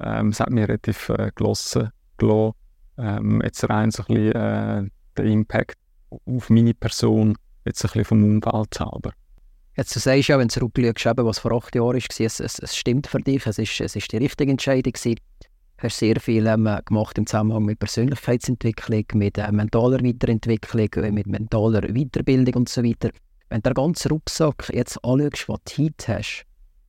ähm, 0.00 0.30
es 0.30 0.40
hat 0.40 0.50
mich 0.50 0.66
relativ 0.66 1.08
äh, 1.10 1.30
gelassen, 1.34 1.90
gelassen. 2.16 2.54
Ähm, 2.98 3.40
jetzt 3.44 3.68
rein 3.68 3.90
so 3.90 4.02
ein 4.08 4.14
bisschen 4.14 4.32
äh, 4.32 4.90
der 5.16 5.24
Impact 5.26 5.76
auf 6.10 6.50
meine 6.50 6.74
Person, 6.74 7.36
jetzt 7.64 7.84
ein 7.84 7.88
bisschen 7.88 8.04
vom 8.04 8.24
Umfeld 8.24 8.74
selber. 8.74 9.12
Jetzt 9.76 9.94
du 9.94 10.00
sagst 10.00 10.28
ja, 10.28 10.38
wenn 10.38 10.48
du 10.48 10.54
zurückschaust, 10.54 11.18
was 11.18 11.38
vor 11.38 11.52
acht 11.52 11.74
Jahren 11.74 11.96
war, 11.96 12.26
es, 12.26 12.40
es, 12.40 12.58
es 12.58 12.76
stimmt 12.76 13.06
für 13.06 13.20
dich, 13.20 13.46
es 13.46 13.58
ist, 13.58 13.80
es 13.80 13.94
ist 13.94 14.10
die 14.10 14.16
richtige 14.16 14.50
Entscheidung 14.50 14.92
gewesen. 14.92 15.20
Du 15.78 15.82
hast 15.82 15.98
sehr 15.98 16.18
viel 16.20 16.46
ähm, 16.46 16.68
gemacht 16.86 17.18
im 17.18 17.26
Zusammenhang 17.26 17.64
mit 17.66 17.78
Persönlichkeitsentwicklung, 17.78 19.04
mit 19.12 19.36
äh, 19.36 19.52
mentaler 19.52 20.02
Weiterentwicklung, 20.02 21.04
äh, 21.04 21.12
mit 21.12 21.26
mentaler 21.26 21.82
Weiterbildung 21.82 22.62
und 22.62 22.68
so 22.70 22.82
weiter. 22.82 23.10
Wenn 23.50 23.60
du 23.60 23.70
den 23.70 23.74
ganzen 23.74 24.08
Rucksack 24.08 24.70
jetzt 24.72 25.04
anschaust, 25.04 25.48
was 25.50 25.60
du 25.64 25.82
heute 25.82 26.16
hast, 26.16 26.46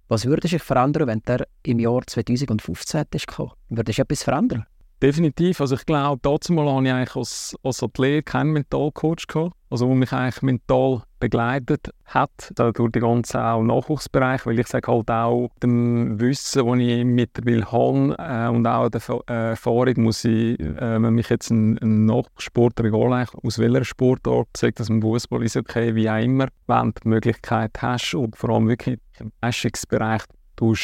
was 0.08 0.26
würde 0.26 0.48
sich 0.48 0.64
verändern, 0.64 1.08
wenn 1.08 1.22
der 1.28 1.46
im 1.64 1.80
Jahr 1.80 2.02
2015 2.08 3.04
ist 3.14 3.28
gekommen? 3.28 3.52
Würdest 3.68 3.98
du 3.98 4.04
etwas 4.04 4.24
verändern? 4.24 4.66
Definitiv. 5.02 5.60
Also 5.60 5.76
ich 5.76 5.86
glaube, 5.86 6.20
dazu 6.22 6.54
mal 6.54 6.74
hatte 6.74 6.88
ich 6.88 6.94
eigentlich 6.94 7.16
als, 7.16 7.56
als 7.62 7.84
Athlet 7.84 8.26
keinen 8.26 8.52
Mentalcoach 8.52 9.28
gehabt, 9.28 9.54
also 9.70 9.86
der 9.88 9.96
mich 9.96 10.14
eigentlich 10.14 10.42
mental 10.42 11.04
begleitet 11.20 11.92
hat, 12.06 12.52
durch 12.56 12.92
die 12.92 13.00
ganzen 13.00 13.42
auch 13.42 13.62
Nachwuchsbereich, 13.62 14.46
weil 14.46 14.60
ich 14.60 14.68
sage 14.68 14.92
halt 14.92 15.10
auch, 15.10 15.50
dem 15.62 16.20
Wissen, 16.20 16.66
das 16.66 16.80
ich 16.80 17.06
mittlerweile 17.06 17.72
habe 17.72 18.16
äh, 18.18 18.48
und 18.50 18.66
auch 18.68 18.90
der 18.90 19.02
äh, 19.30 19.50
Erfahrung, 19.52 19.94
muss 19.98 20.24
ich, 20.26 20.60
äh, 20.60 21.02
wenn 21.02 21.14
mich 21.14 21.30
jetzt 21.30 21.50
ein, 21.50 21.78
ein 21.80 22.06
Nachwuchssportler, 22.06 22.86
egal 22.86 23.26
aus 23.44 23.60
welcher 23.60 23.84
Sportart, 23.84 24.48
sagt 24.56 24.80
dass 24.80 24.90
ein 24.90 25.02
Fußball 25.02 25.44
ist 25.44 25.58
okay, 25.58 25.96
wie 25.96 26.10
auch 26.10 26.22
immer, 26.22 26.48
wenn 26.68 26.94
du 26.94 27.02
die 27.04 27.10
Möglichkeit 27.10 27.72
hast 27.82 28.14
und 28.14 28.36
vor 28.36 28.52
allem 28.52 28.68
wirklich 28.68 29.00
im 29.20 29.32
Leistungsbereich 29.42 30.24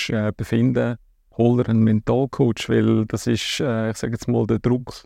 äh, 0.09 0.31
befinden 0.35 0.97
hol 1.37 1.57
dir 1.57 1.69
einen 1.69 1.83
Mentalcoach, 1.83 2.69
weil 2.69 3.05
das 3.05 3.27
ist, 3.27 3.59
äh, 3.59 3.91
ich 3.91 3.97
sage 3.97 4.13
jetzt 4.13 4.27
mal, 4.27 4.45
der 4.45 4.59
Druck 4.59 5.03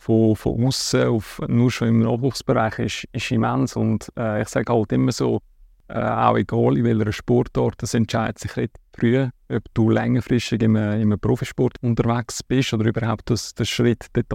von, 0.00 0.34
von 0.34 0.66
außen 0.66 1.04
auf 1.08 1.40
nur 1.46 1.70
schon 1.70 1.88
im 1.88 1.98
Nachwuchsbereich 2.00 2.78
ist, 2.78 3.04
ist 3.12 3.30
immens 3.30 3.76
und 3.76 4.10
äh, 4.18 4.42
ich 4.42 4.48
sage 4.48 4.72
halt 4.72 4.90
immer 4.92 5.12
so, 5.12 5.40
äh, 5.88 5.98
auch 5.98 6.38
egal 6.38 6.78
in 6.78 6.84
welcher 6.84 7.12
Sportart, 7.12 7.74
das 7.78 7.92
entscheidet 7.92 8.38
sich 8.38 8.56
recht 8.56 8.76
früh, 8.96 9.28
ob 9.50 9.62
du 9.74 9.90
längerfristig 9.90 10.62
im, 10.62 10.74
im 10.74 11.20
Profisport 11.20 11.74
unterwegs 11.82 12.42
bist 12.42 12.72
oder 12.72 12.86
überhaupt 12.86 13.28
das, 13.28 13.54
den 13.54 13.66
Schritt 13.66 14.06
dort 14.14 14.30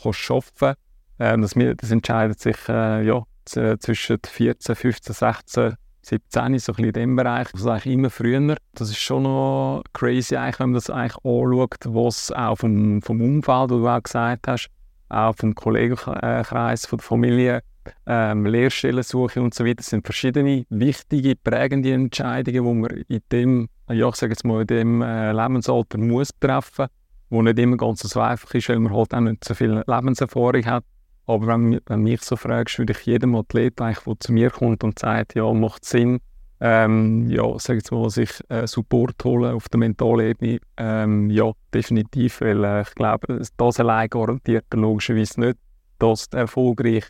kannst 0.00 0.18
schaffen. 0.20 0.74
Äh, 1.18 1.38
das, 1.38 1.54
das 1.54 1.90
entscheidet 1.90 2.38
sich 2.38 2.56
äh, 2.68 3.04
ja, 3.04 3.24
zwischen 3.44 4.18
14, 4.24 4.76
15, 4.76 5.14
16 5.14 5.74
17, 6.02 6.58
so 6.58 6.72
ein 6.72 6.76
bisschen 6.76 6.84
in 6.84 6.92
dem 6.92 7.16
Bereich, 7.16 7.48
also 7.52 7.70
eigentlich 7.70 7.92
immer 7.92 8.10
früher. 8.10 8.56
Das 8.72 8.88
ist 8.88 8.98
schon 8.98 9.24
noch 9.24 9.82
crazy, 9.92 10.36
eigentlich, 10.36 10.60
wenn 10.60 10.70
man 10.70 10.74
das 10.74 10.88
eigentlich 10.88 11.16
anschaut, 11.24 11.78
was 11.84 12.32
auch 12.32 12.56
vom, 12.56 13.02
vom 13.02 13.20
Umfeld, 13.20 13.70
wie 13.70 13.74
du 13.74 13.88
auch 13.88 14.02
gesagt 14.02 14.48
hast, 14.48 14.70
auch 15.10 15.34
vom 15.36 15.54
Kollegenkreis, 15.54 16.86
von 16.86 16.98
der 16.98 17.04
Familie, 17.04 17.62
ähm, 18.06 18.46
Lehrstellensuche 18.46 19.40
und 19.40 19.54
so 19.54 19.64
weiter, 19.64 19.76
das 19.76 19.86
sind 19.86 20.04
verschiedene 20.04 20.64
wichtige, 20.68 21.34
prägende 21.36 21.92
Entscheidungen, 21.92 22.64
die 22.64 22.80
man 22.80 23.04
in 23.08 23.20
dem, 23.32 23.68
ja, 23.88 24.08
ich 24.08 24.14
sage 24.16 24.32
jetzt 24.32 24.44
mal, 24.44 24.62
in 24.62 24.66
dem 24.66 25.02
äh, 25.02 25.32
Lebensalter 25.32 25.98
muss 25.98 26.30
treffen, 26.38 26.86
wo 27.30 27.42
nicht 27.42 27.58
immer 27.58 27.76
ganz 27.76 28.00
so 28.00 28.20
einfach 28.20 28.52
ist, 28.54 28.68
weil 28.68 28.78
man 28.78 28.92
halt 28.92 29.14
auch 29.14 29.20
nicht 29.20 29.44
so 29.44 29.54
viel 29.54 29.82
Lebenserfahrung 29.86 30.64
hat. 30.66 30.84
Aber 31.26 31.46
wenn, 31.46 31.80
du 31.84 31.96
mich 31.96 32.22
so 32.22 32.36
fragst, 32.36 32.78
würde 32.78 32.92
ich 32.92 33.06
jedem 33.06 33.36
Athlet, 33.36 33.78
der 33.78 33.94
zu 34.18 34.32
mir 34.32 34.50
kommt 34.50 34.82
und 34.82 34.98
sagt, 34.98 35.34
ja, 35.34 35.52
macht 35.52 35.84
Sinn, 35.84 36.20
ähm, 36.60 37.30
ja, 37.30 37.58
sag 37.58 37.76
jetzt 37.76 37.90
mal, 37.90 38.10
sich 38.10 38.30
äh, 38.48 38.66
Support 38.66 39.24
holen 39.24 39.54
auf 39.54 39.68
der 39.68 39.78
mentalen 39.78 40.26
Ebene, 40.26 40.58
ähm, 40.76 41.30
ja, 41.30 41.52
definitiv, 41.72 42.42
weil 42.42 42.64
äh, 42.64 42.82
ich 42.82 42.94
glaube, 42.94 43.40
das 43.56 43.80
allein 43.80 44.10
garantiert 44.10 44.66
logischerweise 44.74 45.40
nicht, 45.40 45.58
dass 45.98 46.28
du 46.28 46.36
erfolgreich 46.36 47.04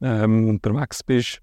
ähm, 0.00 0.48
unterwegs 0.48 1.02
bist 1.04 1.40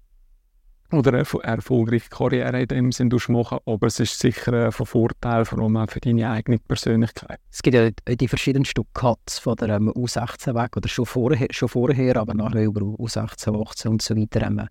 oder 0.92 1.14
eine 1.14 1.24
erfolgreiche 1.42 2.10
Karriere 2.10 2.60
in 2.60 2.68
dem 2.68 2.92
Sinn 2.92 3.10
machen, 3.28 3.58
aber 3.64 3.86
es 3.86 3.98
ist 3.98 4.18
sicher 4.18 4.52
äh, 4.52 4.70
von 4.70 4.84
Vorteil, 4.84 5.46
vor 5.46 5.58
allem 5.58 5.78
auch 5.78 5.90
für 5.90 6.00
deine 6.00 6.30
eigene 6.30 6.58
Persönlichkeit. 6.58 7.38
Es 7.50 7.62
gibt 7.62 7.74
ja 7.74 7.90
die 8.14 8.28
verschiedensten 8.28 8.84
Cuts 8.92 9.38
von 9.38 9.56
der 9.56 9.70
ähm, 9.70 9.90
U16 9.90 10.54
weg, 10.54 10.76
oder 10.76 10.88
schon 10.88 11.06
vorher, 11.06 11.48
schon 11.50 11.68
vorher 11.68 12.16
aber 12.18 12.34
nachher 12.34 12.64
über 12.64 12.82
U16, 12.82 13.58
18 13.58 13.90
und 13.90 14.02
so 14.02 14.14
weiter. 14.16 14.68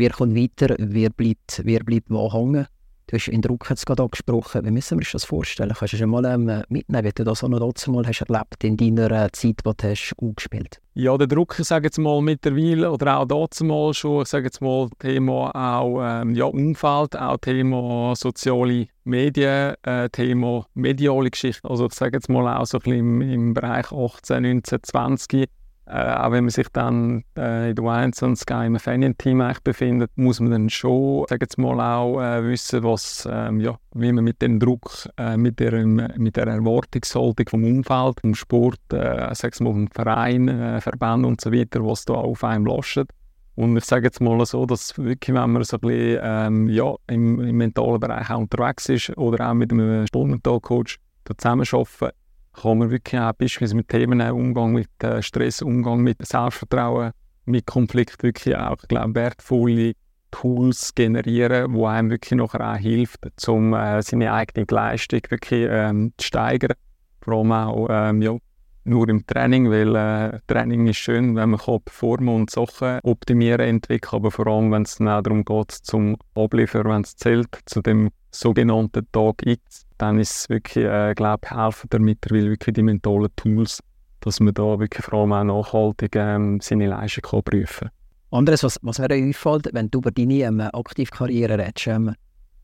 Wer 0.00 0.12
kommt 0.12 0.34
weiter, 0.34 0.76
wer 0.78 1.10
bleibt, 1.10 1.60
wer 1.62 1.80
bleibt 1.80 2.08
wo 2.08 2.32
hängen? 2.32 2.66
Du 3.06 3.16
hast 3.16 3.28
in 3.28 3.42
Druck 3.42 3.68
jetzt 3.68 3.84
gerade 3.84 4.02
angesprochen. 4.02 4.64
Wie 4.64 4.70
müssen 4.70 4.92
wir 4.92 5.02
uns 5.02 5.12
das 5.12 5.24
vorstellen? 5.26 5.74
Kannst 5.78 5.92
du 5.92 5.98
schon 5.98 6.08
mal 6.08 6.24
ähm, 6.24 6.62
mitnehmen, 6.70 7.04
wie 7.04 7.12
du 7.12 7.22
das 7.22 7.44
auch 7.44 7.50
noch 7.50 7.60
mal 7.88 8.06
hast 8.06 8.22
erlebt 8.22 8.64
in 8.64 8.78
deiner 8.78 9.10
äh, 9.10 9.30
Zeit, 9.30 9.56
die 9.58 9.62
du 9.62 9.88
hast 9.90 10.14
gespielt 10.36 10.80
Ja, 10.94 11.18
der 11.18 11.26
Druck, 11.26 11.54
ich 11.58 11.66
sage 11.66 11.88
jetzt 11.88 11.98
mal 11.98 12.22
mittlerweile, 12.22 12.90
oder 12.90 13.18
auch 13.18 13.26
dazu 13.26 13.62
mal 13.62 13.92
schon, 13.92 14.22
ich 14.22 14.28
sage 14.28 14.46
jetzt 14.46 14.62
mal 14.62 14.88
Thema 14.98 15.54
auch 15.54 16.00
ähm, 16.02 16.34
ja, 16.34 16.46
Umfeld, 16.46 17.14
auch 17.18 17.36
Thema 17.36 18.16
soziale 18.16 18.86
Medien, 19.04 19.74
äh, 19.82 20.08
Thema 20.08 20.64
mediale 20.72 21.28
Geschichte. 21.28 21.68
Also 21.68 21.88
ich 21.88 21.92
sage 21.92 22.16
jetzt 22.16 22.30
mal 22.30 22.56
auch 22.56 22.64
so 22.64 22.78
ein 22.78 22.82
bisschen 22.84 22.98
im, 23.00 23.20
im 23.20 23.52
Bereich 23.52 23.92
18, 23.92 24.44
19, 24.44 24.78
20 24.82 25.50
äh, 25.90 26.14
auch 26.14 26.30
wenn 26.30 26.44
man 26.44 26.50
sich 26.50 26.68
dann 26.72 27.24
äh, 27.36 27.70
in 27.70 27.74
der 27.74 27.84
21 27.84 28.48
im 28.48 28.78
Fanien-Team 28.78 29.42
befindet, 29.64 30.10
muss 30.16 30.38
man 30.38 30.52
dann 30.52 30.70
schon, 30.70 31.24
sag 31.28 31.40
jetzt 31.40 31.58
mal, 31.58 31.80
auch 31.80 32.20
äh, 32.20 32.44
wissen, 32.44 32.84
was, 32.84 33.28
ähm, 33.30 33.60
ja, 33.60 33.76
wie 33.94 34.12
man 34.12 34.24
mit 34.24 34.40
dem 34.40 34.60
Druck, 34.60 35.08
äh, 35.16 35.36
mit, 35.36 35.58
der, 35.58 35.84
mit 35.84 36.36
der 36.36 36.46
Erwartungshaltung 36.46 37.48
vom 37.48 37.64
Umfeld, 37.64 38.20
vom 38.20 38.34
Sport, 38.34 38.80
äh, 38.92 39.32
mal, 39.60 39.72
vom 39.72 39.88
Verein, 39.88 40.48
äh, 40.48 40.80
Verband 40.80 41.26
und 41.26 41.40
so 41.40 41.52
weiter, 41.52 41.84
was 41.84 42.04
da 42.04 42.14
auf 42.14 42.44
einem 42.44 42.66
lastet. 42.66 43.10
Und 43.56 43.76
ich 43.76 43.84
sage 43.84 44.06
jetzt 44.06 44.20
mal 44.20 44.44
so, 44.46 44.64
dass 44.66 44.96
wirklich, 44.96 45.34
wenn 45.34 45.50
man 45.50 45.64
so 45.64 45.76
ein 45.76 45.80
bisschen 45.80 46.20
ähm, 46.22 46.68
ja, 46.68 46.94
im, 47.08 47.40
im 47.40 47.56
mentalen 47.56 47.98
Bereich 47.98 48.30
auch 48.30 48.38
unterwegs 48.38 48.88
ist 48.88 49.16
oder 49.18 49.50
auch 49.50 49.54
mit 49.54 49.72
einem 49.72 50.06
Sportmentalcoach 50.06 50.98
zusammenarbeiten, 51.36 52.10
kann 52.52 52.78
man 52.78 52.90
wirklich 52.90 53.20
auch 53.20 53.32
beispielsweise 53.32 53.76
mit 53.76 53.88
Themen 53.88 54.20
Umgang 54.20 54.72
mit 54.72 54.88
äh, 55.02 55.22
Stress, 55.22 55.62
Umgang 55.62 56.00
mit 56.00 56.24
Selbstvertrauen, 56.26 57.12
mit 57.44 57.66
Konflikt 57.66 58.22
wirklich 58.22 58.56
auch, 58.56 58.76
ich 58.82 58.88
glaube, 58.88 59.14
wertvolle 59.14 59.92
Tools 60.30 60.94
generieren, 60.94 61.74
die 61.74 61.84
einem 61.84 62.10
wirklich 62.10 62.38
nachher 62.38 62.72
auch 62.72 62.76
hilft, 62.76 63.20
um 63.48 63.74
äh, 63.74 64.02
seine 64.02 64.32
eigene 64.32 64.66
Leistung 64.68 65.20
wirklich 65.28 65.66
ähm, 65.68 66.12
zu 66.16 66.26
steigern. 66.26 66.76
Vor 67.20 67.34
allem 67.34 67.52
auch 67.52 67.88
ähm, 67.90 68.22
ja, 68.22 68.36
nur 68.84 69.08
im 69.08 69.26
Training, 69.26 69.70
weil 69.70 69.94
äh, 69.94 70.38
Training 70.46 70.86
ist 70.86 70.96
schön, 70.96 71.36
wenn 71.36 71.50
man 71.50 71.60
kann 71.60 71.80
performen 71.84 72.34
und 72.34 72.50
Sachen 72.50 73.00
optimieren, 73.02 73.60
entwickeln, 73.60 74.16
aber 74.16 74.30
vor 74.30 74.46
allem, 74.46 74.72
wenn 74.72 74.82
es 74.82 74.96
dann 74.96 75.06
darum 75.22 75.44
geht, 75.44 75.72
zum 75.72 76.16
Abliefern, 76.34 76.88
wenn 76.88 77.02
es 77.02 77.16
zählt, 77.16 77.48
zu 77.66 77.82
dem 77.82 78.10
sogenannten 78.30 79.06
Tag 79.12 79.44
X, 79.44 79.86
dann 79.98 80.18
ist 80.18 80.34
es 80.34 80.48
wirklich, 80.48 80.84
äh, 80.84 81.14
glaube 81.14 81.40
ich, 81.44 81.50
helfen 81.50 81.88
da 81.90 81.98
mittlerweile 81.98 82.50
wirklich 82.50 82.74
die 82.74 82.82
mentalen 82.82 83.28
Tools, 83.36 83.80
dass 84.20 84.40
man 84.40 84.54
da 84.54 84.78
wirklich 84.78 85.04
vor 85.04 85.20
allem 85.20 85.32
auch 85.32 85.44
nachhaltig 85.44 86.16
ähm, 86.16 86.60
seine 86.62 86.88
Leistung 86.88 87.22
kann 87.22 87.42
prüfen 87.42 87.90
Anderes, 88.30 88.62
was, 88.62 88.78
was 88.82 88.98
mir 88.98 89.08
auffällt, 89.10 89.68
wenn 89.72 89.90
du 89.90 89.98
über 89.98 90.12
deine 90.12 90.42
ähm, 90.42 90.60
Aktivkarriere 90.60 91.58
redest, 91.58 91.86
ähm, 91.88 92.14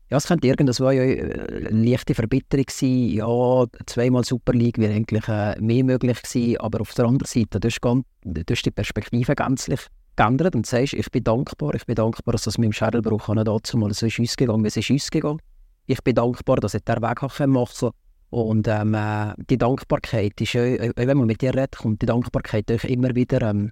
Ja, 0.09 0.15
es 0.15 0.27
könnte 0.27 0.47
irgendwo 0.47 0.89
ja 0.89 1.01
eine 1.01 1.13
äh, 1.13 1.69
leichte 1.69 2.15
Verbitterung 2.15 2.67
sein. 2.69 3.09
Ja, 3.09 3.65
zweimal 3.85 4.23
Super 4.23 4.53
League 4.53 4.77
wäre 4.77 4.93
eigentlich 4.93 5.27
äh, 5.27 5.59
mehr 5.59 5.83
möglich 5.83 6.21
gewesen. 6.21 6.57
Aber 6.61 6.79
auf 6.79 6.93
der 6.93 7.05
anderen 7.05 7.27
Seite, 7.27 7.59
du 7.59 7.67
hast, 7.67 7.81
du 8.23 8.43
die 8.43 8.71
Perspektive 8.71 9.35
gänzlich 9.35 9.81
geändert 10.15 10.55
und 10.55 10.65
sagst, 10.65 10.93
ich 10.93 11.11
bin 11.11 11.25
dankbar, 11.25 11.75
ich 11.75 11.85
bin 11.85 11.95
dankbar, 11.95 12.31
dass 12.31 12.43
das 12.43 12.57
mit 12.57 12.67
dem 12.67 12.73
Schädelbruch 12.73 13.27
nicht 13.27 13.47
dazu 13.47 13.77
mal 13.77 13.93
so 13.93 14.05
ist 14.05 14.19
ausgegangen, 14.19 14.63
wie 14.63 14.67
es 14.69 14.77
ist 14.77 14.91
ausgegangen. 14.91 15.41
Ich 15.87 16.03
bin 16.03 16.15
dankbar, 16.15 16.57
dass 16.57 16.73
ich 16.73 16.83
den 16.83 17.01
Weg 17.01 17.21
machen 17.47 17.53
konnte. 17.53 17.91
Und 18.29 18.67
ähm, 18.67 18.93
äh, 18.93 19.33
die 19.49 19.57
Dankbarkeit 19.57 20.39
ist, 20.41 20.55
äh, 20.55 20.91
wenn 20.95 21.17
man 21.17 21.27
mit 21.27 21.41
dir 21.41 21.53
redet, 21.55 21.77
kommt 21.77 22.01
die 22.01 22.05
Dankbarkeit 22.05 22.69
immer 22.69 23.15
wieder 23.15 23.41
ähm, 23.41 23.71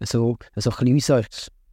so, 0.00 0.38
so 0.56 0.70
ein 0.70 0.94
bisschen 0.94 1.26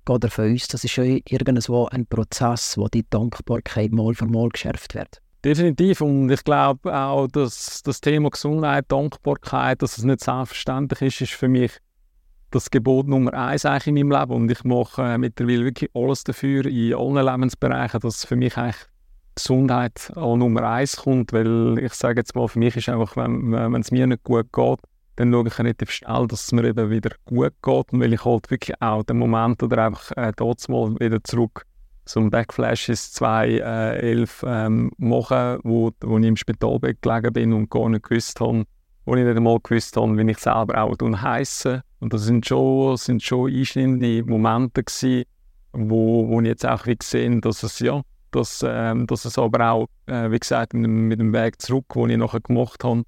geht 0.06 0.32
von 0.34 0.46
uns, 0.46 0.68
das 0.68 0.84
ist 0.84 0.92
schon 0.92 1.22
irgendwo 1.30 1.86
ein 1.88 2.06
Prozess, 2.06 2.78
wo 2.78 2.88
die 2.88 3.06
Dankbarkeit 3.10 3.92
mal 3.92 4.14
für 4.14 4.26
mal 4.26 4.50
geschärft 4.50 4.96
wird. 4.96 5.22
Definitiv. 5.46 6.02
Und 6.02 6.30
ich 6.30 6.44
glaube 6.44 6.94
auch, 6.94 7.28
dass 7.28 7.82
das 7.84 8.02
Thema 8.02 8.30
Gesundheit, 8.30 8.86
Dankbarkeit, 8.90 9.82
dass 9.82 9.98
es 9.98 10.04
nicht 10.04 10.22
selbstverständlich 10.22 11.02
ist, 11.02 11.22
ist 11.22 11.34
für 11.34 11.48
mich 11.48 11.72
das 12.52 12.70
Gebot 12.70 13.08
Nummer 13.08 13.34
eins 13.34 13.66
eigentlich 13.66 13.88
in 13.88 14.08
meinem 14.08 14.20
Leben. 14.20 14.34
Und 14.34 14.52
ich 14.52 14.64
mache 14.64 15.04
äh, 15.04 15.18
mittlerweile 15.18 15.66
wirklich 15.66 15.90
alles 15.94 16.24
dafür 16.24 16.66
in 16.66 16.94
allen 16.94 17.26
Lebensbereichen, 17.26 18.00
dass 18.02 18.26
für 18.26 18.36
mich 18.36 18.58
eigentlich 18.58 18.89
Gesundheit 19.42 20.12
an 20.16 20.40
Nummer 20.40 20.64
eins 20.64 20.98
kommt. 20.98 21.34
Weil 21.34 21.80
ich 21.80 21.94
sage 21.94 22.22
jetzt 22.22 22.36
mal, 22.36 22.48
für 22.48 22.60
mich 22.60 22.76
ist 22.76 22.90
einfach, 22.90 23.16
wenn, 23.18 23.54
es 23.76 23.92
mir 23.92 24.08
nicht 24.08 24.24
gut 24.24 24.52
geht, 24.54 24.80
dann 25.16 25.32
schaue 25.32 25.48
ich 25.48 25.60
relativ 25.60 25.92
schnell, 25.92 26.28
dass 26.28 26.44
es 26.44 26.52
mir 26.52 26.64
eben 26.64 26.90
wieder 26.90 27.12
gut 27.26 27.54
geht. 27.62 27.94
Und 27.94 28.00
weil 28.00 28.14
ich 28.14 28.24
halt 28.24 28.50
wirklich 28.52 28.82
auch 28.82 29.04
den 29.04 29.18
Moment 29.18 29.62
oder 29.64 29.86
einfach 29.86 30.12
äh, 30.16 30.32
dort 30.36 30.68
mal 30.70 30.96
wieder 31.00 31.24
zurück 31.24 31.66
zum 32.10 32.32
Backflash 32.32 32.90
ist 32.90 33.14
2011 33.16 34.44
äh, 34.44 34.66
ähm, 34.66 34.92
machen, 34.98 35.60
wo, 35.64 35.92
wo 36.02 36.18
ich 36.18 36.26
im 36.26 36.36
Spitalbett 36.36 37.04
gelegen 37.04 37.34
bin 37.34 37.54
und 37.54 37.70
gar 37.70 37.88
nicht 37.88 38.04
gewusst 38.04 38.40
habe, 38.40 38.66
wo 39.06 39.16
ich 39.16 39.24
nicht 39.24 39.38
einmal 39.38 39.60
gewusst 39.62 39.96
habe, 39.96 40.18
wie 40.18 40.32
ich 40.32 40.40
selber 40.40 40.82
auch 40.82 40.98
heisse. 41.22 41.84
Und 42.00 42.12
das 42.12 42.24
sind 42.24 42.48
schon, 42.48 42.98
sind 42.98 43.22
schon 43.22 43.54
einschneidende 43.54 44.24
Momente 44.24 44.84
gewesen, 44.84 45.26
wo, 45.72 46.28
wo 46.28 46.42
ich 46.42 46.48
jetzt 46.48 46.66
auch 46.66 46.88
wie 46.88 46.96
gesehen 46.96 47.42
dass 47.42 47.62
es 47.62 47.78
ja, 47.78 48.02
dass, 48.32 48.64
ähm, 48.68 49.08
dass 49.08 49.26
es 49.26 49.38
aber 49.38 49.72
auch, 49.72 49.88
äh, 50.08 50.32
wie 50.32 50.40
gesagt, 50.40 50.74
mit 50.74 50.86
dem, 50.86 51.08
mit 51.08 51.20
dem 51.20 51.34
Weg 51.34 51.62
zurück, 51.62 51.86
den 51.96 52.10
ich 52.10 52.18
nachher 52.18 52.42
gemacht 52.42 52.84
habe, 52.84 53.04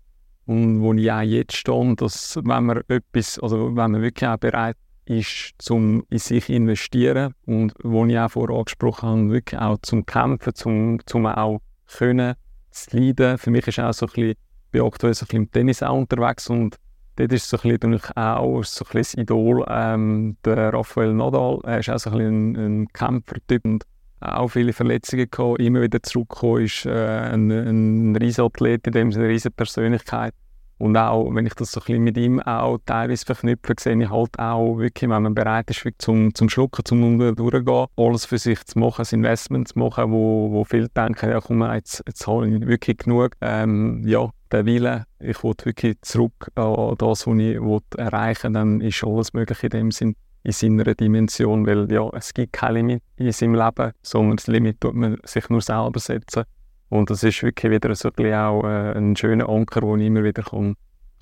und 0.46 0.82
wo 0.82 0.94
ich 0.94 1.12
auch 1.12 1.22
jetzt 1.22 1.56
stehe, 1.56 1.96
dass 1.96 2.38
wenn 2.38 2.66
man 2.66 2.82
etwas, 2.88 3.40
also 3.40 3.68
wenn 3.76 3.92
man 3.92 4.02
wirklich 4.02 4.28
auch 4.28 4.38
bereit 4.38 4.76
ist, 5.06 5.54
zum 5.58 6.04
in 6.10 6.20
sich 6.20 6.46
zu 6.46 6.54
investieren 6.54 7.34
und 7.46 7.74
wo 7.84 8.06
ich 8.06 8.18
auch 8.18 8.32
vorher 8.32 8.58
angesprochen 8.58 9.10
habe, 9.10 9.32
wirklich 9.32 9.60
auch 9.60 9.78
zum 9.82 10.06
Kämpfen, 10.06 10.54
zum, 10.56 11.00
zum 11.06 11.26
auch 11.26 11.62
können 11.88 12.36
zu 12.72 12.98
leiden. 12.98 13.38
Für 13.38 13.52
mich 13.52 13.68
ist 13.68 13.80
auch 13.80 13.94
so 13.94 14.06
ein 14.06 14.14
bisschen, 14.14 14.30
ich 14.32 14.72
bin 14.72 14.82
aktuell 14.84 15.14
so 15.14 15.24
ein 15.24 15.28
bisschen 15.28 15.44
im 15.44 15.52
Tennis 15.52 15.84
auch 15.84 15.98
unterwegs 15.98 16.50
und 16.50 16.78
dort 17.16 17.34
ist 17.34 17.50
so 17.50 17.58
ein 17.58 17.78
bisschen, 17.78 18.00
auch 18.16 18.64
so 18.64 18.86
ein 18.86 18.92
bisschen 18.92 19.26
das 19.26 19.36
Idol, 19.36 19.66
ähm, 19.70 20.38
der 20.46 20.74
Rafael 20.74 21.14
Nadal, 21.14 21.60
er 21.64 21.80
ist 21.80 21.90
auch 21.90 22.00
so 22.00 22.10
ein 22.12 22.18
bisschen 22.18 22.56
ein, 22.56 22.82
ein 22.82 22.88
Kämpfertyp 22.90 23.66
und 23.66 23.86
auch 24.22 24.50
viele 24.50 24.74
Verletzungen 24.74 25.30
gehabt, 25.30 25.60
immer 25.60 25.82
wieder 25.82 26.02
zurückgekommen, 26.02 26.64
ist 26.64 26.86
äh, 26.86 26.92
ein, 26.92 27.52
ein 27.52 28.16
Riesenathlet, 28.16 28.88
in 28.88 28.94
dem 28.94 29.12
Sinne 29.12 29.26
eine 29.26 29.34
riesige 29.34 29.54
Persönlichkeit. 29.54 30.34
Und 30.82 30.98
auch, 30.98 31.30
wenn 31.36 31.46
ich 31.46 31.54
das 31.54 31.72
so 31.74 31.80
ein 31.80 31.86
bisschen 31.86 32.04
mit 32.04 32.18
ihm 32.18 32.40
auch 32.40 32.80
teilweise 32.88 33.24
verknüpfe, 33.24 33.76
sehe 33.80 34.02
ich 34.02 34.10
halt 34.10 34.40
auch 34.40 34.80
wirklich, 34.80 35.08
wenn 35.08 35.22
man 35.22 35.36
bereit 35.36 35.70
ist, 35.70 35.86
zum, 36.00 36.34
zum 36.34 36.50
Schlucken, 36.50 36.84
zum 36.84 37.20
durchgehen, 37.36 37.86
alles 37.96 38.26
für 38.26 38.40
sich 38.40 38.66
zu 38.66 38.80
machen, 38.80 39.06
ein 39.06 39.16
Investment 39.20 39.68
zu 39.68 39.78
machen, 39.78 40.12
wo, 40.12 40.50
wo 40.50 40.64
viele 40.64 40.90
denken, 40.90 41.30
ja 41.30 41.40
komm, 41.40 41.62
jetzt, 41.72 42.04
jetzt 42.08 42.26
habe 42.26 42.50
ich 42.50 42.66
wirklich 42.66 42.98
genug. 42.98 43.34
Ähm, 43.42 44.02
ja, 44.08 44.32
der 44.52 44.66
Wille, 44.66 45.06
ich 45.20 45.44
will 45.44 45.54
wirklich 45.64 45.98
zurück 46.02 46.50
an 46.56 46.96
das, 46.98 47.28
was 47.28 47.38
ich 47.38 48.00
erreichen 48.00 48.48
will, 48.48 48.54
dann 48.54 48.82
ist 48.82 49.04
alles 49.04 49.34
möglich 49.34 49.62
in 49.62 49.70
dem 49.70 49.92
Sinn 49.92 50.16
in 50.44 50.52
seiner 50.52 50.84
Dimension, 50.96 51.66
weil 51.68 51.92
ja, 51.92 52.10
es 52.14 52.34
gibt 52.34 52.54
kein 52.54 52.74
Limit 52.74 53.04
in 53.18 53.32
seinem 53.32 53.56
Leben, 53.56 53.92
sondern 54.02 54.38
das 54.38 54.48
Limit 54.48 54.82
tut 54.82 54.96
man 54.96 55.18
sich 55.24 55.50
nur 55.50 55.62
selber 55.62 56.00
setzen. 56.00 56.44
Und 56.90 57.10
das 57.10 57.24
ist 57.24 57.42
wirklich 57.44 57.72
wieder 57.72 57.94
so 57.96 58.10
ein 58.18 58.34
auch 58.34 58.64
äh, 58.64 58.98
ein 58.98 59.16
schöner 59.16 59.48
Anker, 59.48 59.82
den 59.82 60.00
ich 60.02 60.08
immer 60.08 60.24
wieder 60.24 60.44
kann, 60.44 60.76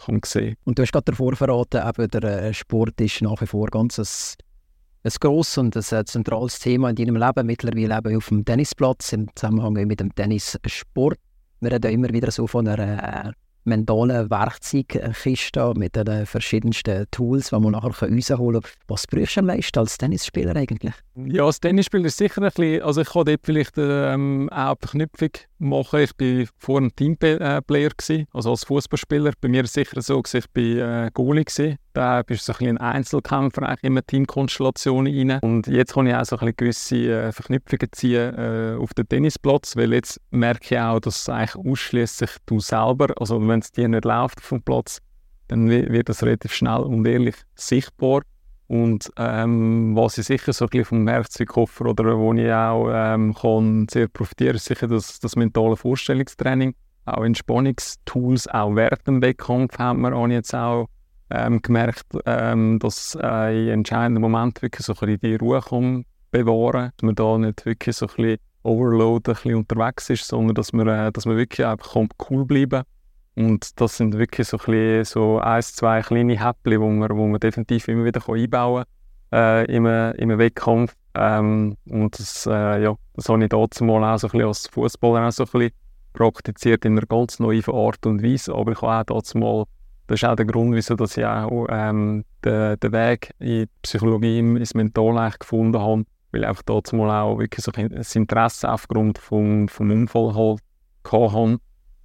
kann 0.04 0.22
sehen 0.26 0.56
Und 0.64 0.80
du 0.80 0.84
hast 0.84 0.92
gerade 0.92 1.06
davor 1.06 1.36
verraten, 1.36 1.82
eben 1.88 2.10
der 2.10 2.24
äh, 2.24 2.54
Sport 2.54 3.00
ist 3.02 3.22
nach 3.22 3.40
wie 3.42 3.46
vor 3.46 3.68
ganz 3.68 4.00
ein, 4.00 4.08
ein 5.04 5.12
grosses 5.20 5.58
und 5.58 5.76
ein 5.76 6.00
äh, 6.00 6.06
zentrales 6.06 6.60
Thema 6.60 6.90
in 6.90 6.96
deinem 6.96 7.18
Leben. 7.18 7.46
Mittlerweile 7.46 7.98
eben 7.98 8.18
auf 8.18 8.30
dem 8.30 8.46
Tennisplatz 8.46 9.14
im 9.14 9.30
Zusammenhang 9.36 9.74
mit 9.74 10.00
dem 10.00 10.16
Tennissport. 10.16 11.20
Wir 11.60 11.72
reden 11.72 11.92
immer 11.92 12.10
wieder 12.10 12.32
so 12.32 12.48
von 12.48 12.68
einer 12.68 13.28
äh, 13.28 13.32
mentalen 13.64 14.30
Werkzeugkiste 14.30 15.74
mit 15.76 15.96
den 15.96 16.26
verschiedensten 16.26 17.06
Tools, 17.12 17.50
die 17.50 17.60
man 17.60 17.72
nachher 17.72 18.10
rausholen 18.10 18.62
kann. 18.62 18.72
Was 18.88 19.08
brauchst 19.08 19.36
du 19.36 19.40
am 19.42 19.48
meisten 19.48 19.80
als 19.80 19.98
Tennisspieler 19.98 20.56
eigentlich? 20.56 20.94
Ja, 21.16 21.46
als 21.46 21.60
Tennisspieler 21.60 22.06
ist 22.06 22.18
sicher 22.18 22.42
ein 22.42 22.50
bisschen, 22.50 22.82
also 22.84 23.02
ich 23.02 23.10
kann 23.10 23.26
dort 23.26 23.42
vielleicht 23.44 23.74
ähm, 23.78 24.50
auch 24.52 24.76
die 24.76 24.88
Verknüpfung 24.88 25.32
machen. 25.60 26.00
Ich 26.00 26.12
war 26.20 26.46
vorher 26.58 26.88
ein 26.88 26.96
Teamplayer, 26.96 27.62
also 28.34 28.52
als 28.52 28.64
Fußballspieler. 28.66 29.34
Bei 29.42 29.50
mir 29.50 29.64
ist 29.64 29.70
es 29.70 29.74
sicher 29.74 30.02
so, 30.02 30.22
dass 30.22 30.34
ich 30.34 30.46
bei 30.52 30.62
äh, 30.62 31.12
Goalie 31.14 31.46
war. 31.46 31.76
Da 31.94 32.22
bist 32.24 32.48
du 32.48 32.54
so 32.54 32.66
ein, 32.66 32.78
ein 32.78 32.96
Einzelkämpfer 32.96 33.76
in 33.82 33.94
eine 33.94 34.04
Teamkonstellation 34.04 35.08
rein. 35.08 35.40
Und 35.42 35.68
jetzt 35.68 35.94
kann 35.94 36.08
ich 36.08 36.16
auch 36.16 36.26
so 36.26 36.38
ein 36.38 36.54
gewisse 36.56 36.96
äh, 36.96 37.32
Verknüpfungen 37.32 37.88
ziehen 37.92 38.36
äh, 38.36 38.78
auf 38.80 38.94
den 38.94 39.08
Tennisplatz, 39.08 39.76
weil 39.76 39.94
jetzt 39.94 40.20
merke 40.32 40.76
ich 40.76 40.80
auch, 40.80 41.00
dass 41.00 41.28
eigentlich 41.30 41.56
ausschließlich 41.56 42.32
du 42.46 42.60
selber, 42.60 43.14
also 43.20 43.46
wenn 43.48 43.60
es 43.60 43.72
dir 43.72 43.88
nicht 43.88 44.06
läuft 44.06 44.40
dem 44.50 44.62
Platz, 44.62 45.00
dann 45.48 45.70
wird 45.70 46.10
das 46.10 46.24
relativ 46.24 46.54
schnell 46.54 46.82
und 46.82 47.06
ehrlich 47.08 47.36
sichtbar. 47.56 48.22
Und 48.70 49.12
ähm, 49.18 49.96
was 49.96 50.20
ich 50.20 50.28
sicher 50.28 50.54
so 50.54 50.66
ein 50.66 50.70
bisschen 50.70 50.86
vom 50.86 51.08
Werkzeugkoffer 51.08 51.88
oder 51.88 52.16
wo 52.20 52.32
ich 52.36 52.52
auch 52.54 52.88
ähm, 52.94 53.34
kann 53.34 53.88
sehr 53.90 54.08
profitieren 54.08 54.58
ist 54.58 54.66
sicher 54.66 54.88
das, 54.88 55.20
das 55.20 55.36
mentale 55.36 55.76
Vorstellungstraining. 55.76 56.76
Auch 57.06 57.24
Entspannungstools, 57.24 58.48
auch 58.48 58.76
während 58.76 59.08
dem 59.08 59.24
Wettkampf 59.24 59.80
haben 59.80 60.02
wir 60.02 60.16
auch 60.16 60.28
jetzt 60.28 60.54
auch 60.54 60.88
ähm, 61.32 61.64
gemerkt, 61.64 62.06
ähm, 62.28 62.78
dass 62.78 63.18
äh, 63.20 63.64
in 63.64 63.70
entscheidenden 63.70 64.22
Momenten 64.22 64.62
wirklich 64.62 64.86
so 64.86 64.94
ein 64.94 65.00
bisschen 65.00 65.20
die 65.22 65.36
Ruhe 65.36 65.62
kann 65.62 66.06
bewahren 66.30 66.92
dass 66.96 67.04
man 67.04 67.16
da 67.16 67.40
nicht 67.40 67.66
wirklich 67.66 67.96
so 67.96 68.06
ein 68.06 68.16
bisschen 68.16 68.38
overload 68.62 69.32
ein 69.32 69.34
bisschen 69.34 69.56
unterwegs 69.56 70.12
ist, 70.12 70.28
sondern 70.28 70.54
dass 70.54 70.74
man, 70.74 70.88
äh, 70.88 71.12
dass 71.12 71.26
man 71.26 71.38
wirklich 71.38 71.66
einfach 71.66 71.96
cool 72.30 72.46
bleiben 72.46 72.84
kann 72.84 72.99
und 73.36 73.80
das 73.80 73.98
sind 73.98 74.18
wirklich 74.18 74.48
so, 74.48 74.58
ein, 74.68 75.06
so 75.06 75.40
ein, 75.40 75.62
zwei 75.62 76.02
kleine 76.02 76.40
Häppchen, 76.40 76.82
wo 76.82 76.90
man, 76.90 77.10
wo 77.10 77.28
man 77.28 77.40
definitiv 77.40 77.88
immer 77.88 78.06
wieder 78.06 78.22
einbauen 78.28 78.84
kann 78.84 79.00
äh, 79.32 79.66
im, 79.74 79.86
im 79.86 80.38
Wettkampf. 80.38 80.96
Ähm, 81.16 81.76
und 81.90 82.20
das, 82.20 82.46
äh, 82.46 82.82
ja, 82.84 82.96
das 83.14 83.30
habe 83.30 83.44
ich 83.44 83.50
dazu 83.50 83.84
mal 83.84 84.04
auch 84.04 84.18
so 84.18 84.28
ein 84.28 84.32
bisschen 84.32 84.48
als 84.48 84.68
Fußballer 84.68 85.32
so 85.32 85.46
bisschen 85.46 85.72
praktiziert 86.14 86.86
in 86.86 86.98
einer 86.98 87.06
ganz 87.06 87.40
neuen 87.40 87.64
Art 87.68 88.06
und 88.06 88.24
Weise. 88.24 88.54
Aber 88.54 88.72
ich 88.72 88.82
habe 88.82 89.12
auch 89.12 89.18
dazu 89.18 89.38
mal, 89.38 89.66
das 90.08 90.22
ist 90.22 90.28
auch 90.28 90.36
der 90.36 90.46
Grund, 90.46 90.76
wieso 90.76 90.96
dass 90.96 91.18
ich 91.18 91.26
auch 91.26 91.68
ähm, 91.70 92.26
den, 92.44 92.80
den 92.80 92.92
Weg 92.92 93.34
in 93.40 93.48
die 93.48 93.70
Psychologie, 93.82 94.40
ins 94.40 94.74
Mental 94.74 95.32
gefunden 95.40 95.80
habe, 95.80 96.04
weil 96.32 96.42
ich 96.42 96.48
einfach 96.48 96.64
dazu 96.64 96.96
mal 96.96 97.22
auch 97.22 97.40
wirklich 97.40 97.64
so 97.64 97.72
ein 97.74 97.92
Interesse 97.92 98.72
aufgrund 98.72 99.18
vom, 99.18 99.68
vom 99.68 99.92
Unfall 99.92 100.36
halt 100.36 100.60
hatte 101.12 101.60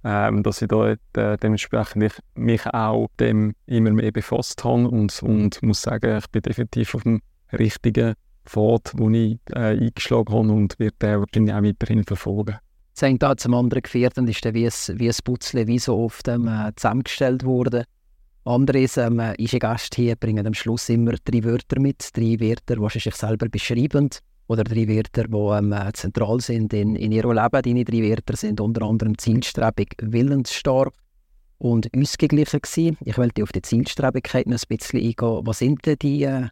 ähm, 0.05 0.43
dass 0.43 0.61
ich 0.61 0.67
da 0.67 0.91
äh, 0.91 0.97
dementsprechend 1.37 2.03
ich 2.03 2.13
mich 2.35 2.65
auch 2.67 3.07
dem 3.19 3.55
immer 3.65 3.89
mehr 3.91 4.11
befasst 4.11 4.63
habe 4.63 4.87
und, 4.87 5.21
und 5.23 5.63
muss 5.63 5.81
sagen, 5.81 6.19
ich 6.19 6.27
bin 6.27 6.43
definitiv 6.43 6.93
auf 6.93 7.01
dem 7.01 7.21
richtigen 7.51 8.13
Pfad, 8.45 8.93
den 8.93 9.13
ich 9.15 9.39
äh, 9.51 9.79
eingeschlagen 9.79 10.33
habe 10.33 10.51
und 10.51 10.79
werde 10.79 11.25
den 11.33 11.47
wahrscheinlich 11.47 11.55
auch 11.55 11.63
weiterhin 11.63 12.03
verfolgen. 12.03 12.57
Das 12.93 13.03
eine 13.03 13.17
da 13.17 13.35
zum 13.35 13.55
anderen 13.55 13.81
geführt 13.81 14.17
und 14.19 14.29
ist 14.29 14.45
dann 14.45 14.53
wie 14.53 14.67
ein, 14.67 14.99
wie 14.99 15.09
ein 15.09 15.15
Putzle 15.23 15.65
wie 15.65 15.79
so 15.79 15.97
oft 15.97 16.27
ähm, 16.27 16.47
äh, 16.47 16.71
zusammengestellt 16.75 17.43
worden. 17.43 17.83
Anderes 18.45 18.97
ähm, 18.97 19.19
ist 19.39 19.53
ein 19.55 19.59
Gast 19.59 19.95
hier, 19.95 20.15
bringen 20.15 20.45
am 20.45 20.53
Schluss 20.53 20.87
immer 20.89 21.13
drei 21.25 21.43
Wörter 21.43 21.79
mit, 21.79 22.15
drei 22.15 22.39
Wörter, 22.39 22.75
die 22.75 22.99
sich 22.99 23.15
selber 23.15 23.49
beschreiben 23.49 24.09
oder 24.47 24.63
drei 24.63 24.87
Wörter, 24.87 25.23
die 25.27 25.35
ähm, 25.35 25.93
zentral 25.93 26.39
sind 26.39 26.73
in, 26.73 26.95
in 26.95 27.11
ihrem 27.11 27.31
Leben. 27.31 27.61
Deine 27.61 27.85
drei 27.85 28.09
Wörter 28.09 28.35
sind 28.35 28.61
unter 28.61 28.85
anderem 28.85 29.17
zielstrebig, 29.17 29.95
willensstark 30.01 30.93
und 31.57 31.89
ausgeglichen 31.95 32.61
gewesen. 32.61 32.97
Ich 33.01 33.17
wollte 33.17 33.43
auf 33.43 33.51
die 33.51 33.61
Zielstrebigkeit 33.61 34.47
noch 34.47 34.59
ein 34.59 34.77
bisschen 34.77 34.99
eingehen. 34.99 35.41
Was 35.45 35.59
sind 35.59 35.85
denn 35.85 35.97
die 36.01 36.23
äh, 36.23 36.47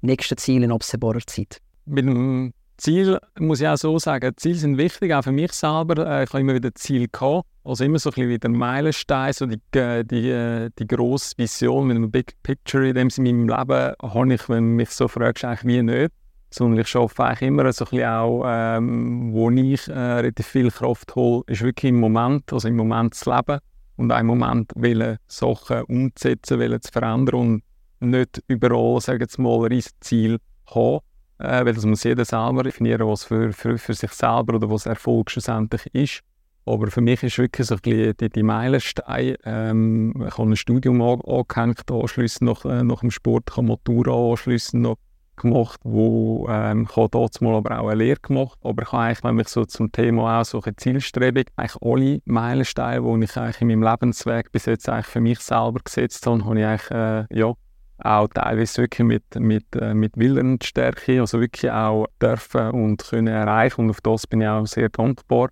nächsten 0.00 0.38
Ziele 0.38 0.64
in 0.64 0.72
absehbarer 0.72 1.20
Zeit? 1.26 1.60
Mit 1.84 2.06
dem 2.06 2.52
Ziel 2.78 3.18
muss 3.38 3.60
ich 3.60 3.68
auch 3.68 3.76
so 3.76 3.98
sagen, 3.98 4.32
Ziele 4.36 4.56
sind 4.56 4.78
wichtig, 4.78 5.12
auch 5.12 5.22
für 5.22 5.32
mich 5.32 5.52
selber. 5.52 6.06
Äh, 6.06 6.24
ich 6.24 6.30
habe 6.30 6.40
immer 6.40 6.54
wieder 6.54 6.74
Ziel 6.74 7.08
gehabt. 7.10 7.46
Also 7.64 7.84
immer 7.84 7.98
so 7.98 8.10
ein 8.10 8.14
bisschen 8.14 8.28
wie 8.28 8.38
der 8.38 8.50
Meilenstein, 8.50 9.32
so 9.32 9.46
die, 9.46 9.60
äh, 9.76 10.04
die, 10.04 10.30
äh, 10.30 10.70
die 10.78 10.86
grosse 10.86 11.36
Vision 11.36 11.88
mit 11.88 11.96
einem 11.96 12.10
Big 12.10 12.34
Picture 12.44 12.88
in 12.88 12.94
dem 12.94 13.08
in 13.16 13.24
meinem 13.24 13.48
Leben 13.48 13.94
habe 14.00 14.34
ich, 14.34 14.48
wenn 14.48 14.64
du 14.64 14.70
mich 14.76 14.90
so 14.90 15.08
fragst, 15.08 15.44
eigentlich 15.44 15.64
wie 15.64 15.82
nicht 15.82 16.12
sondern 16.56 16.80
ich 16.80 16.96
arbeite 16.96 17.24
eigentlich 17.24 17.48
immer 17.48 17.72
so 17.72 17.84
ein 17.92 18.04
auch, 18.04 18.44
ähm, 18.46 19.32
wo 19.32 19.50
ich 19.50 19.88
äh, 19.88 19.92
relativ 19.92 20.46
viel 20.46 20.70
Kraft 20.70 21.14
hole, 21.14 21.42
ist 21.46 21.62
wirklich 21.62 21.90
im 21.90 22.00
Moment, 22.00 22.50
also 22.52 22.68
im 22.68 22.76
Moment 22.76 23.14
zu 23.14 23.30
leben 23.30 23.60
und 23.96 24.10
im 24.10 24.26
Moment 24.26 24.72
wollen, 24.74 25.18
Sachen 25.26 25.82
umzusetzen, 25.82 26.58
wollen 26.58 26.80
zu 26.80 26.90
verändern 26.90 27.40
und 27.40 27.62
nicht 28.00 28.42
überall, 28.48 29.00
sagen 29.00 29.26
wir 29.36 29.42
mal, 29.42 29.70
ein 29.70 29.82
Ziel 30.00 30.38
haben, 30.74 31.00
äh, 31.38 31.64
weil 31.64 31.74
das 31.74 31.84
muss 31.84 32.04
jeder 32.04 32.24
selber 32.24 32.62
definieren, 32.62 33.06
was 33.06 33.24
für, 33.24 33.52
für, 33.52 33.76
für 33.76 33.94
sich 33.94 34.12
selber 34.12 34.54
oder 34.54 34.70
was 34.70 34.86
Erfolg 34.86 35.30
schlussendlich 35.30 35.86
ist. 35.94 36.20
Aber 36.64 36.88
für 36.88 37.00
mich 37.00 37.22
ist 37.22 37.38
wirklich 37.38 37.66
so 37.66 37.74
ein 37.76 37.80
bisschen 37.80 38.16
die, 38.16 38.28
die 38.28 38.42
Meilensteine. 38.42 39.36
Ähm, 39.44 40.24
ich 40.26 40.36
habe 40.36 40.50
ein 40.50 40.56
Studium 40.56 41.00
angehängt, 41.00 41.90
anschliessend 41.90 42.50
nach, 42.50 42.64
äh, 42.64 42.82
nach 42.82 43.00
dem 43.00 43.10
Sport, 43.10 43.44
ich 43.50 43.56
habe 43.56 43.68
Matura 43.68 44.32
anschliessend 44.32 44.82
noch 44.82 44.96
gemacht, 45.36 45.80
wo 45.84 46.46
ähm, 46.48 46.86
ich 46.88 46.96
habe 46.96 47.08
dort 47.10 47.40
mal 47.40 47.54
aber 47.54 47.80
auch 47.80 47.88
eine 47.88 48.04
Lehre 48.04 48.20
gemacht. 48.20 48.58
Aber 48.62 48.82
ich 48.82 48.92
habe 48.92 49.14
eigentlich, 49.22 49.48
so 49.48 49.64
zum 49.64 49.92
Thema 49.92 50.40
auch 50.40 50.44
so 50.44 50.60
eine 50.62 50.76
Zielstrebung, 50.76 51.44
eigentlich 51.56 51.82
alle 51.82 52.20
Meilensteine, 52.24 53.02
die 53.02 53.24
ich 53.24 53.36
eigentlich 53.36 53.60
in 53.60 53.68
meinem 53.68 53.82
Lebensweg 53.82 54.52
bis 54.52 54.66
jetzt 54.66 54.88
eigentlich 54.88 55.06
für 55.06 55.20
mich 55.20 55.38
selber 55.40 55.80
gesetzt 55.84 56.26
habe, 56.26 56.44
habe 56.44 56.58
ich 56.58 56.66
eigentlich, 56.66 56.90
äh, 56.90 57.24
ja, 57.30 57.52
auch 57.98 58.28
teilweise 58.28 58.82
wirklich 58.82 59.06
mit, 59.06 59.24
mit, 59.36 59.76
äh, 59.76 59.94
mit 59.94 60.16
Willensstärke, 60.16 61.20
also 61.20 61.40
wirklich 61.40 61.70
auch 61.70 62.06
dürfen 62.20 62.70
und 62.70 63.04
können 63.08 63.28
erreichen 63.28 63.82
und 63.82 63.90
auf 63.90 64.00
das 64.02 64.26
bin 64.26 64.42
ich 64.42 64.48
auch 64.48 64.66
sehr 64.66 64.90
dankbar 64.90 65.48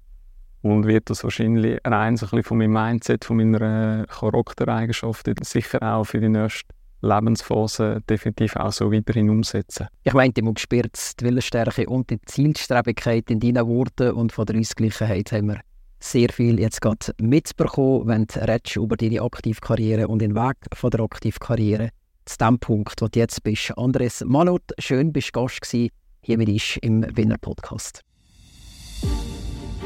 und 0.63 0.87
wird 0.87 1.11
das 1.11 1.25
wahrscheinlich 1.25 1.81
rein 1.85 2.17
so 2.17 2.27
ein 2.27 2.31
bisschen 2.31 2.43
von 2.45 2.59
meinem 2.59 2.73
Mindset, 2.73 3.25
von 3.25 3.37
meiner 3.37 4.03
äh, 4.03 4.07
Charaktereigenschaft 4.07 5.29
sicher 5.43 5.83
auch 5.83 6.05
für 6.05 6.21
die 6.21 6.29
nächste 6.29 6.75
Lebensphase 7.05 8.01
definitiv 8.09 8.57
auch 8.57 8.73
so 8.73 8.93
weiterhin 8.93 9.31
umsetzen. 9.31 9.89
Ich 10.03 10.13
meinte, 10.13 10.43
du 10.43 10.53
spürst 10.57 11.21
die 11.21 11.25
Willensstärke 11.25 11.87
und 11.89 12.11
die 12.11 12.21
Zielstrebigkeit 12.23 13.31
in 13.31 13.41
deinen 13.41 13.67
Worten 13.67 14.13
und 14.13 14.33
von 14.33 14.47
der 14.47 14.59
Ausgleichheit 14.59 15.33
haben 15.33 15.49
wir 15.49 15.61
sehr 16.01 16.29
viel 16.31 16.61
jetzt 16.61 16.81
gerade 16.81 17.13
mitbekommen, 17.21 18.07
wenn 18.07 18.27
du 18.27 18.41
redest 18.41 18.77
über 18.77 18.97
deine 18.97 19.23
Aktivkarriere 19.23 20.09
und 20.09 20.21
den 20.21 20.35
Weg 20.35 20.57
von 20.75 20.91
der 20.91 21.01
Aktivkarriere 21.01 21.91
zu 22.25 22.39
dem 22.39 22.59
Punkt, 22.59 23.01
wo 23.01 23.09
du 23.09 23.19
jetzt 23.19 23.43
bist. 23.43 23.77
Andres 23.77 24.23
Manut, 24.27 24.63
schön 24.79 25.13
bist 25.13 25.35
du 25.35 25.41
Gast 25.41 25.61
gewesen, 25.63 25.91
hier 26.23 26.39
mit 26.39 26.49
uns 26.49 26.77
im 26.83 27.05
Winner 27.17 27.39
Podcast. 27.39 28.03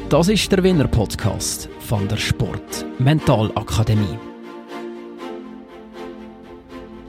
Das 0.08 0.28
ist 0.28 0.50
der 0.50 0.62
Winner 0.62 0.88
Podcast 0.88 1.68
von 1.80 2.08
der 2.08 2.16
Sport 2.16 2.86
Mentalakademie. 2.98 4.37